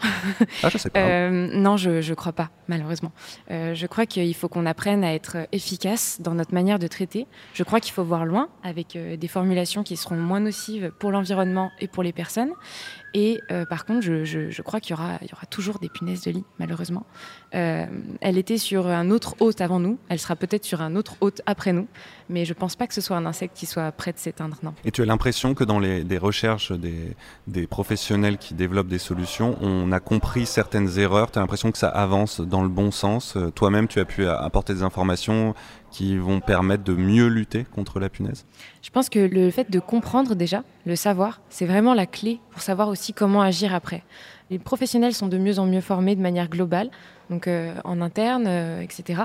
[0.62, 1.00] Ah, je sais pas.
[1.04, 3.12] Euh, non, je ne crois pas, malheureusement.
[3.50, 7.26] Euh, je crois qu'il faut qu'on apprenne à être efficace dans notre manière de traiter.
[7.52, 11.10] Je crois qu'il faut voir loin avec euh, des formulations qui seront moins nocives pour
[11.12, 12.52] l'environnement et pour les personnes.
[13.14, 16.22] Et euh, par contre, je, crois qu'il y aura, il y aura toujours des punaises
[16.22, 17.06] de lit, malheureusement.
[17.54, 17.86] Euh,
[18.20, 19.98] elle était sur un autre hôte avant nous.
[20.08, 21.86] Elle sera peut-être sur un autre hôte après nous.
[22.28, 24.74] Mais je pense pas que ce soit un insecte qui soit prêt de s'éteindre, non.
[24.84, 27.16] Et tu as l'impression que dans les recherches des,
[27.46, 31.30] des professionnels qui développent des solutions, on a compris certaines erreurs.
[31.30, 33.36] Tu as l'impression que ça avance dans le bon sens.
[33.36, 35.54] Euh, Toi-même, tu as pu apporter des informations
[35.90, 38.46] qui vont permettre de mieux lutter contre la punaise?
[38.82, 42.62] Je pense que le fait de comprendre déjà, le savoir, c'est vraiment la clé pour
[42.62, 44.02] savoir aussi comment agir après.
[44.50, 46.90] Les professionnels sont de mieux en mieux formés de manière globale,
[47.30, 49.22] donc euh, en interne, euh, etc.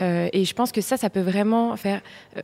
[0.00, 2.00] Euh, et je pense que ça, ça peut vraiment faire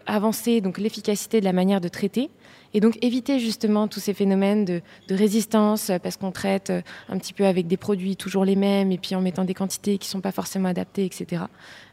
[0.06, 2.30] avancer donc l'efficacité de la manière de traiter.
[2.72, 6.72] Et donc éviter justement tous ces phénomènes de, résistance parce qu'on traite
[7.08, 9.98] un petit peu avec des produits toujours les mêmes et puis en mettant des quantités
[9.98, 11.42] qui sont pas forcément adaptées, etc.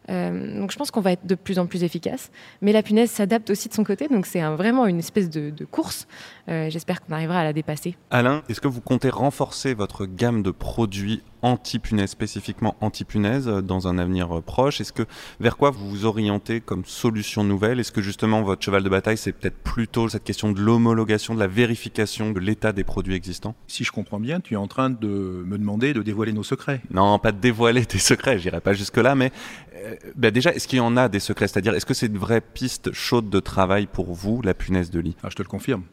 [0.07, 2.29] Donc je pense qu'on va être de plus en plus efficace.
[2.61, 6.07] Mais la punaise s'adapte aussi de son côté, donc c'est vraiment une espèce de course.
[6.49, 7.95] Euh, J'espère qu'on arrivera à la dépasser.
[8.09, 13.87] Alain, est-ce que vous comptez renforcer votre gamme de produits anti-punaise, spécifiquement anti-punaise, euh, dans
[13.87, 14.79] un avenir euh, proche?
[14.81, 15.03] Est-ce que
[15.39, 17.79] vers quoi vous vous orientez comme solution nouvelle?
[17.79, 21.39] Est-ce que justement votre cheval de bataille, c'est peut-être plutôt cette question de l'homologation, de
[21.39, 23.55] la vérification de l'état des produits existants?
[23.67, 26.81] Si je comprends bien, tu es en train de me demander de dévoiler nos secrets.
[26.91, 29.31] Non, pas de dévoiler tes secrets, j'irai pas jusque-là, mais
[29.75, 31.47] euh, bah déjà, est-ce qu'il y en a des secrets?
[31.47, 34.99] C'est-à-dire, est-ce que c'est une vraie piste chaude de travail pour vous, la punaise de
[34.99, 35.15] lit?
[35.23, 35.83] Ah, je te le confirme.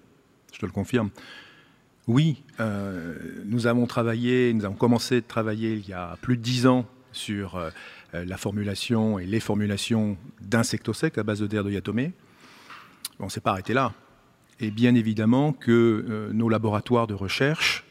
[0.55, 1.11] Je te le confirme.
[2.07, 6.43] Oui, euh, nous avons travaillé, nous avons commencé de travailler il y a plus de
[6.43, 7.71] dix ans sur euh,
[8.15, 12.13] euh, la formulation et les formulations d'insectosec à base de terre de yatomé.
[13.19, 13.95] On ne s'est pas arrêté là.
[14.61, 17.85] Et bien évidemment que nos laboratoires de recherche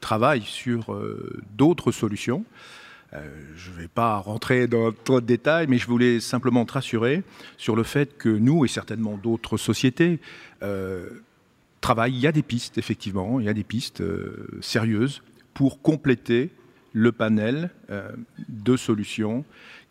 [0.00, 0.98] travaillent sur
[1.54, 2.46] d'autres solutions.
[3.12, 7.22] Je ne vais pas rentrer dans trop de détails, mais je voulais simplement te rassurer
[7.58, 10.18] sur le fait que nous, et certainement d'autres sociétés,
[11.82, 14.02] euh, travaille, il y a des pistes, effectivement, il y a des pistes
[14.60, 15.22] sérieuses
[15.54, 16.50] pour compléter
[16.92, 17.70] le panel
[18.48, 19.44] de solutions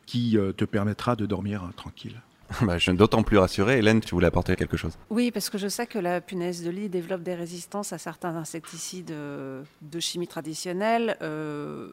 [0.06, 2.22] qui te permettra de dormir tranquille.
[2.62, 3.78] Bah, je suis d'autant plus rassuré.
[3.78, 4.98] Hélène, tu voulais apporter quelque chose?
[5.10, 8.36] Oui, parce que je sais que la punaise de lit développe des résistances à certains
[8.36, 9.14] insecticides
[9.82, 11.18] de chimie traditionnelle.
[11.22, 11.92] Euh,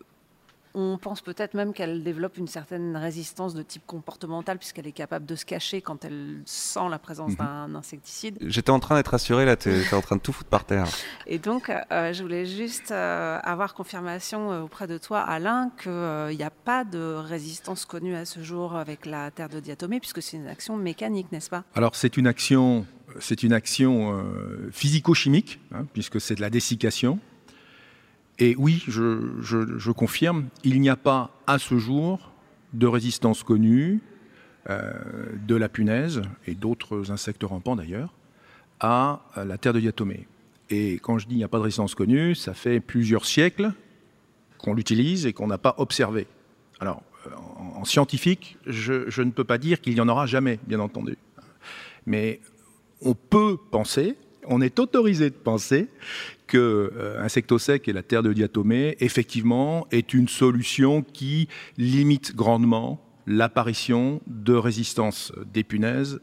[0.79, 5.26] on pense peut-être même qu'elle développe une certaine résistance de type comportemental puisqu'elle est capable
[5.26, 7.39] de se cacher quand elle sent la présence mhm.
[7.39, 8.39] d'un insecticide.
[8.41, 10.87] J'étais en train d'être rassuré, là tu es, en train de tout foutre par terre.
[11.26, 16.37] Et donc euh, je voulais juste euh, avoir confirmation euh, auprès de toi Alain qu'il
[16.37, 20.22] n'y a pas de résistance connue à ce jour avec la terre de diatomée puisque
[20.22, 21.64] c'est une action mécanique, n'est-ce pas?
[21.74, 22.87] Alors c'est une action,
[23.18, 24.24] c'est une action
[24.70, 27.18] physico-chimique hein, puisque c'est de la dessiccation.
[28.39, 32.30] Et oui, je, confirme, il n'y a pas à ce jour
[32.72, 34.01] de résistance connue
[34.70, 34.93] euh,
[35.47, 38.12] de la punaise et d'autres insectes rampants d'ailleurs
[38.80, 40.28] à la terre de diatomée.
[40.70, 43.72] Et quand je dis il n'y a pas de résistance connue, ça fait plusieurs siècles
[44.59, 46.28] qu'on l'utilise et qu'on n'a pas observé.
[46.78, 47.30] Alors, euh,
[47.74, 51.16] en, scientifique, je, je ne peux pas dire qu'il n'y en aura jamais, bien entendu.
[52.07, 52.41] Mais
[53.01, 54.16] on peut penser,
[54.47, 55.89] on est autorisé de penser
[56.49, 63.01] que euh, Insectosec et la terre de diatomée, effectivement, est une solution qui limite grandement
[63.26, 66.20] l'apparition de résistance des punaises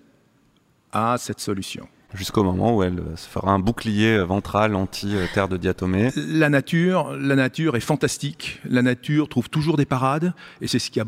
[0.91, 1.87] à cette solution.
[2.13, 6.11] Jusqu'au moment où elle se fera un bouclier ventral anti-terre de diatomée.
[6.15, 8.61] La nature, la nature est fantastique.
[8.65, 11.05] La nature trouve toujours des parades, et c'est ce qui a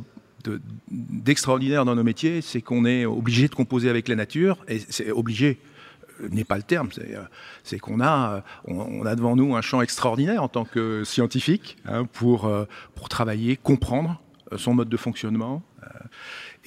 [0.89, 5.11] d'extraordinaire dans nos métiers, c'est qu'on est obligé de composer avec la nature, et c'est
[5.11, 5.59] obligé
[6.32, 10.43] n'est pas le terme, c'est euh, qu'on a, on, a devant nous un champ extraordinaire
[10.43, 12.65] en tant que scientifique hein, pour, euh,
[12.95, 15.63] pour travailler, comprendre euh, son mode de fonctionnement.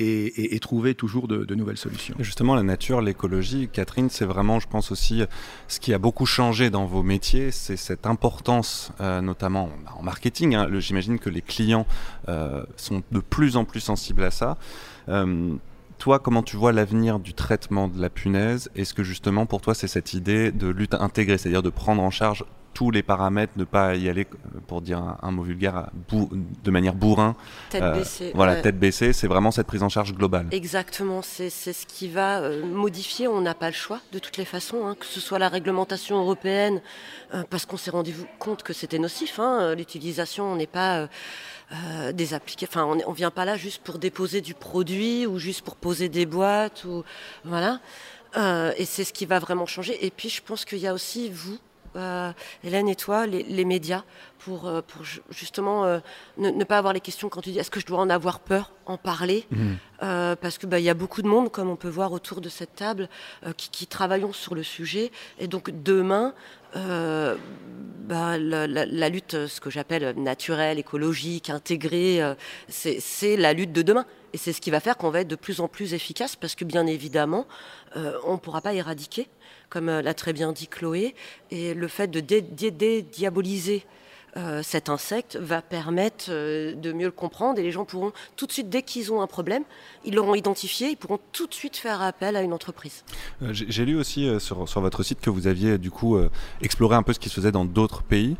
[0.03, 2.15] Et, trouver toujours de, nouvelles solutions.
[2.21, 5.25] Justement, la nature, l'écologie, Catherine, c'est vraiment, je pense aussi,
[5.69, 10.55] ce qui a beaucoup changé dans vos métiers, c'est cette importance, notamment en marketing.
[10.55, 10.69] Hein.
[10.79, 11.87] J'imagine que les clients
[12.77, 14.57] sont de plus en plus sensibles à ça
[16.01, 18.71] toi, comment tu vois l'avenir du traitement de la punaise?
[18.75, 22.11] Est-ce que justement pour toi c'est cette idée de lutte intégrée, c'est-à-dire de prendre en
[22.11, 22.45] charge
[22.81, 25.91] tous les paramètres, ne pas y aller, euh, pour dire un, mot vulgaire,
[26.65, 27.37] de manière bourrin.
[27.69, 28.33] Tête euh, baissée.
[28.35, 30.47] Voilà, tête baissée, c'est vraiment cette prise en charge globale.
[30.51, 34.47] Exactement, c'est ce qui va euh, modifier, on n'a pas le choix de toutes les
[34.47, 36.81] façons, hein, que ce soit la réglementation européenne,
[37.51, 41.07] parce qu'on s'est rendu compte que c'était nocif, hein, l'utilisation, on n'est pas...
[41.73, 42.67] Euh, des appliqués.
[42.69, 46.09] Enfin, on ne vient pas là juste pour déposer du produit ou juste pour poser
[46.09, 47.05] des boîtes ou
[47.45, 47.79] voilà.
[48.37, 50.05] Euh, et c'est ce qui va vraiment changer.
[50.05, 51.59] Et puis, je pense qu'il y a aussi vous,
[51.97, 52.33] euh,
[52.65, 54.05] Hélène et toi, les, médias,
[54.39, 55.99] pour, euh, pour justement euh,
[56.39, 58.73] ne, pas avoir les questions quand tu dis est-ce que je dois en avoir peur,
[58.87, 59.75] en parler, mmh.
[60.41, 62.49] parce que bah, il y a beaucoup de monde, comme on peut voir autour de
[62.49, 63.09] cette table,
[63.57, 66.35] qui, qui, travaillons sur le sujet, et donc demain.
[66.75, 72.21] Bah, la, la, lutte, ce que j'appelle naturelle, écologique, intégrée,
[72.69, 74.07] c'est la lutte de demain.
[74.33, 76.55] Et c'est ce qui va faire qu'on va être de plus en plus efficace parce
[76.55, 77.47] que bien évidemment,
[77.97, 79.29] on ne pourra pas éradiquer
[79.71, 81.15] comme euh, l'a très bien dit Chloé.
[81.51, 83.87] Et le fait de dédiaboliser
[84.37, 88.47] euh, cet insecte va permettre euh, de mieux le comprendre et les gens pourront tout
[88.47, 89.65] de suite, dès qu'ils ont un problème,
[90.05, 93.05] ils l'auront identifié, ils pourront tout de suite faire appel à une entreprise.
[93.51, 96.17] J'ai lu aussi sur, sur, votre site que vous aviez du coup
[96.61, 98.37] exploré un peu ce qui se faisait dans d'autres pays.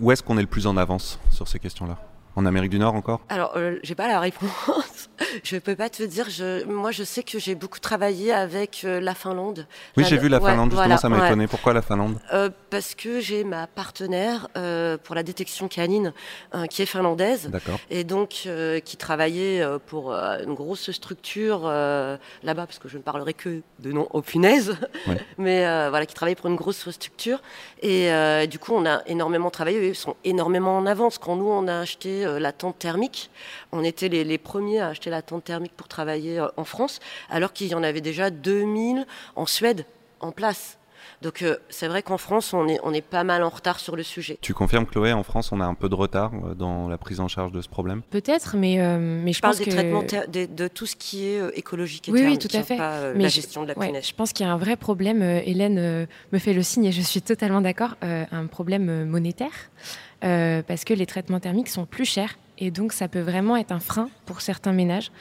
[0.00, 1.98] où est-ce qu'on est le plus en avance sur ces questions-là?
[2.38, 3.20] En Amérique du Nord encore?
[3.28, 5.10] Alors, euh, j'ai pas la réponse.
[5.44, 6.30] je peux pas te dire.
[6.30, 9.66] Je, moi, je sais que j'ai beaucoup travaillé avec euh, la Finlande.
[9.96, 10.70] Oui, j'ai vu la Finlande.
[10.70, 11.46] justement, ça m'a étonné.
[11.48, 12.18] Pourquoi la Finlande?
[12.32, 14.48] Euh, Parce que j'ai ma partenaire
[15.04, 16.12] pour la détection canine
[16.70, 17.48] qui est finlandaise.
[17.50, 17.78] D'accord.
[17.90, 18.48] Et donc,
[18.84, 24.06] qui travaillait pour une grosse structure là-bas, parce que je ne parlerai que de nom
[24.12, 24.76] aux punaises.
[25.38, 27.40] Mais voilà, qui travaillait pour une grosse structure.
[27.82, 28.10] Et
[28.46, 29.88] du coup, on a énormément travaillé.
[29.88, 31.18] Ils sont énormément en avance.
[31.18, 33.30] Quand nous, on a acheté euh, la tente thermique.
[33.72, 37.00] On était les, premiers à acheter la tente thermique pour travailler euh, en France,
[37.30, 39.06] alors qu'il y en avait déjà 2000
[39.36, 39.84] en Suède
[40.20, 40.78] en place.
[41.22, 43.96] Donc euh, c'est vrai qu'en France, on est, on est pas mal en retard sur
[43.96, 44.38] le sujet.
[44.40, 47.26] Tu confirmes, Chloé, en France, on a un peu de retard dans la prise en
[47.26, 48.02] charge de ce problème?
[48.10, 52.12] Peut-être, mais, mais je, je parle des traitements de, tout ce qui est écologique et
[52.12, 52.76] oui, thermique, oui, tout à fait.
[52.76, 56.06] Pas, la gestion de la ouais, Je pense qu'il y a un vrai problème, Hélène
[56.32, 59.70] me fait le signe et je suis totalement d'accord, un problème monétaire.
[60.20, 63.78] Parce que les traitements thermiques sont plus chers et donc, ça peut vraiment être un
[63.78, 65.12] frein pour certains ménages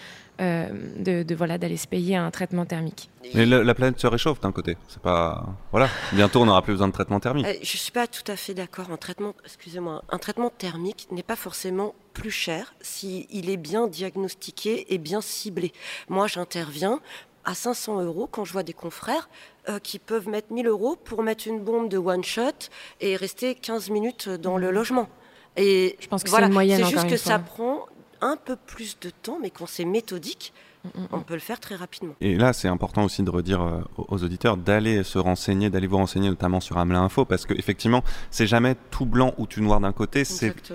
[0.42, 0.70] euh,
[1.00, 3.10] de, voilà d'aller se payer un traitement thermique.
[3.34, 4.76] Mais la, planète se réchauffe d'un côté.
[4.88, 5.90] C'est pas voilà.
[6.14, 7.46] Bientôt, on n'aura plus besoin de traitement thermique.
[7.46, 8.92] Je euh, je suis pas tout à fait d'accord.
[8.92, 14.92] Un traitement, excusez-moi, un traitement thermique n'est pas forcément plus cher s'il est bien diagnostiqué
[14.94, 15.74] et bien ciblé.
[16.10, 17.00] Moi, j'interviens
[17.48, 19.30] à 500 euros quand je vois des confrères
[19.70, 22.52] euh, qui peuvent mettre 1000 euros pour mettre une bombe de one shot
[23.00, 25.08] et rester 15 minutes dans le logement.
[25.56, 27.32] Et Je pense que c'est voilà, une moyenne, c'est juste que fois.
[27.32, 27.86] ça prend
[28.22, 30.54] un peu plus de temps, mais quand c'est méthodique,
[30.96, 32.14] Mm, on peut le faire très rapidement.
[32.22, 35.88] Et là, c'est important aussi de redire euh, aux aux auditeurs d'aller se renseigner, d'aller
[35.88, 39.80] vous renseigner notamment sur Hamelin Info, parce qu'effectivement, c'est jamais tout blanc ou tout noir
[39.80, 40.24] d'un côté,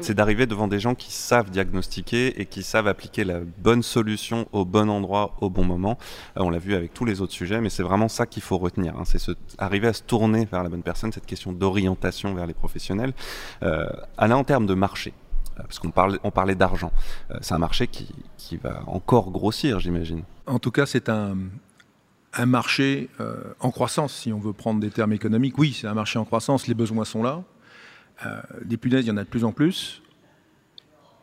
[0.00, 4.46] c'est d'arriver devant des gens qui savent diagnostiquer et qui savent appliquer la bonne solution
[4.52, 5.98] au bon endroit, au bon moment.
[6.36, 8.58] Euh, on l'a vu avec tous les autres sujets, mais c'est vraiment ça qu'il faut
[8.58, 8.94] retenir.
[8.96, 12.46] hein, c'est se- arriver à se tourner vers la bonne personne, cette question d'orientation vers
[12.46, 13.12] les professionnels.
[13.62, 13.86] Euh,
[14.18, 15.12] Alain, en termes de marché,
[15.56, 16.92] parce qu'on parlait, on parlait d'argent,
[17.30, 18.08] euh, c'est un marché qui,
[18.62, 20.24] va encore grossir, j'imagine.
[20.46, 21.36] En tout cas, c'est un,
[22.46, 25.56] marché euh, en croissance, si on veut prendre des termes économiques.
[25.58, 27.42] Oui, c'est un marché en croissance, les besoins sont là.
[28.26, 30.02] Euh, des punaises, il y en a de plus en plus.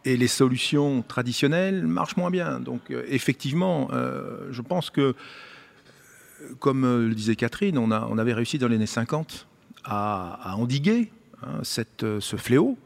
[0.05, 2.59] Et les solutions traditionnelles marchent moins bien.
[2.59, 5.15] Donc, euh, effectivement, euh, je pense que, euh,
[6.59, 9.47] comme euh, le disait Catherine, on, avait réussi dans les années 50
[9.83, 11.11] à, endiguer
[11.43, 11.61] hein,
[12.03, 12.77] euh, ce fléau.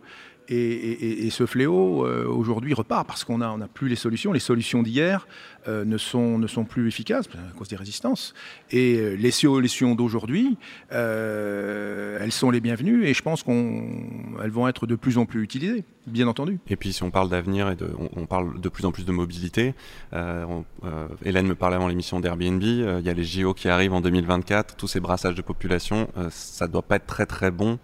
[0.49, 4.33] Et, ce fléau, euh, aujourd'hui, repart parce qu'on n'a plus les solutions.
[4.33, 5.27] Les solutions d'hier
[5.67, 8.33] euh, ne, sont, ne sont plus efficaces à cause des résistances.
[8.71, 10.57] Et euh, les solutions d'aujourd'hui,
[10.89, 15.83] elles sont les bienvenues et je pense qu'elles vont être de plus en plus utilisées,
[16.07, 16.59] bien entendu.
[16.67, 17.77] Et puis si on parle d'avenir et
[18.15, 19.73] on, parle de plus en plus de mobilité,
[20.11, 24.75] Hélène me parlait avant l'émission d'Airbnb, il y a les JO qui arrivent en 2024,
[24.75, 27.79] tous ces brassages de population, ça doit pas être très très bon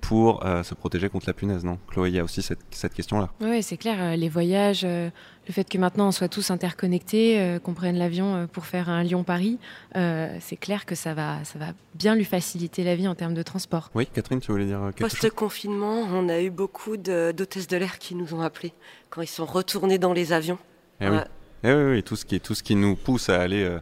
[0.00, 1.78] pour euh, se protéger contre la punaise, non?
[1.88, 3.30] Chloé, il y a aussi cette, cette question-là.
[3.40, 3.96] Oui, c'est clair.
[4.00, 5.10] euh, les voyages, euh,
[5.46, 9.02] le fait que maintenant on soit tous interconnectés, euh, qu'on prenne l'avion pour faire un
[9.02, 9.58] Lyon-Paris,
[9.96, 13.34] euh, c'est clair que ça va, ça va bien lui faciliter la vie en termes
[13.34, 13.90] de transport.
[13.94, 15.20] Oui, Catherine, tu voulais dire quelque chose?
[15.20, 18.72] Post-confinement, on a eu beaucoup d'hôtesses de l'air qui nous ont appelés
[19.10, 20.58] quand ils sont retournés dans les avions.
[21.00, 21.16] Eh oui.
[21.16, 21.24] Ouais.
[21.62, 23.80] Eh oui, oui, tout ce qui, tout ce qui nous pousse à aller euh,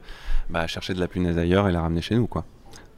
[0.51, 2.45] bah, chercher de la punaise ailleurs et la ramener chez nous, quoi.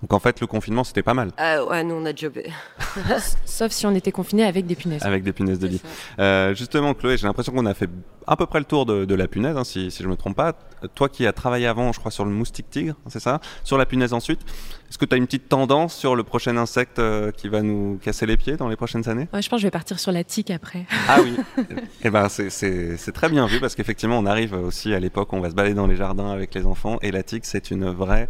[0.03, 2.51] Donc en fait, le confinement, c'était pas mal, Ah ouais, nous on a jobé.
[3.45, 5.03] Sauf si on était confiné avec des punaises.
[5.03, 5.83] avec des punaises de lit.
[6.19, 7.89] Euh, justement, Chloé, j'ai l'impression qu'on a fait
[8.27, 10.37] à peu près le tour de, de la punaise, hein, si, si je me trompe
[10.37, 10.55] pas.
[10.95, 13.41] Toi qui as travaillé avant, je crois, sur le moustique tigre, c'est ça?
[13.65, 14.41] Sur la punaise ensuite.
[14.89, 17.99] Est-ce que tu as une petite tendance sur le prochain insecte euh, qui va nous
[18.03, 19.29] casser les pieds dans les prochaines années?
[19.35, 20.87] Ouais, je pense que je vais partir sur la tique après.
[21.09, 21.37] Ah oui
[22.03, 25.41] Eh ben, c'est très bien vu parce qu'effectivement, on arrive aussi à l'époque où on
[25.41, 28.29] va se balader dans les jardins avec les enfants et la tique, c'est une vraie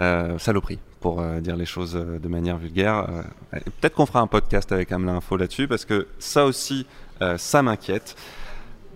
[0.00, 3.06] euh, saloperie, pour euh, dire les choses euh, de manière vulgaire.
[3.54, 6.86] Euh, Peut-être qu'on fera un podcast avec Hamelin Info là-dessus parce que ça aussi,
[7.36, 8.14] ça m'inquiète.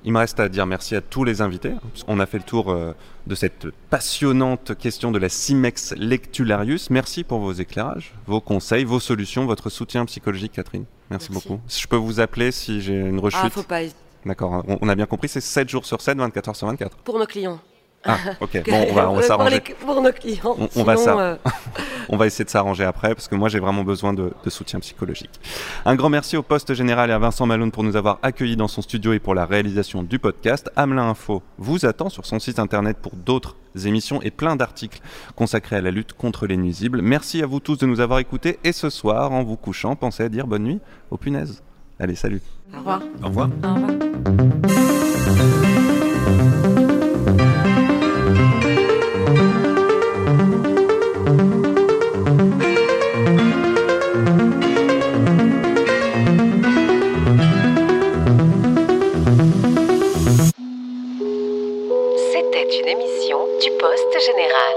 [0.04, 1.72] Il me reste à dire merci à tous les invités.
[2.08, 2.76] On a fait le tour
[3.26, 6.90] de cette passionnante question de la Cimex lectularius.
[6.90, 10.84] Merci pour vos éclairages, vos conseils, vos solutions, votre soutien psychologique, Catherine.
[11.10, 11.48] Merci, Merci.
[11.48, 11.60] beaucoup.
[11.68, 13.40] Je peux vous appeler si j'ai une rechute.
[13.42, 13.80] Ah, faut pas.
[14.26, 16.96] D'accord, on, on a bien compris, c'est 7 jours sur 7, 24 heures sur 24.
[16.98, 17.60] Pour nos clients.
[18.04, 19.62] Ah, ok, bon, on va, on va pour, s'arranger.
[19.68, 20.56] les- pour nos clients.
[20.58, 21.20] On- on va Sinon, ça.
[21.20, 21.36] euh,
[22.08, 24.80] On va essayer de s'arranger après parce que moi j'ai vraiment besoin de, de soutien
[24.80, 25.30] psychologique.
[25.84, 28.66] Un grand merci au poste général et à Vincent Malone pour nous avoir accueillis dans
[28.66, 30.68] son studio et pour la réalisation du podcast.
[30.74, 33.54] Hamelin Info vous attend sur son site internet pour d'autres
[33.86, 35.00] émissions et plein d'articles
[35.36, 37.02] consacrés à la lutte contre les nuisibles.
[37.02, 40.24] Merci à vous tous de nous avoir écoutés et ce soir, en vous couchant, pensez
[40.24, 40.80] à dire bonne nuit
[41.12, 41.62] aux punaises.
[42.00, 42.42] Allez, salut.
[42.74, 43.00] Au revoir.
[43.22, 43.48] Au revoir.
[43.64, 44.91] Au revoir.
[63.82, 64.76] Poste Général.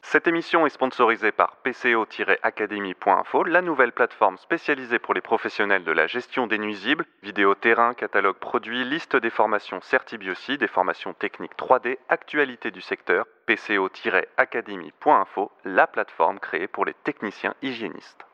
[0.00, 6.06] Cette émission est sponsorisée par PCO-Academy.info, la nouvelle plateforme spécialisée pour les professionnels de la
[6.06, 11.98] gestion des nuisibles, vidéo terrain, catalogue produits, liste des formations Certibiosi, des formations techniques 3D,
[12.08, 18.27] actualité du secteur, PCO-Academy.info, la plateforme créée pour les techniciens hygiénistes.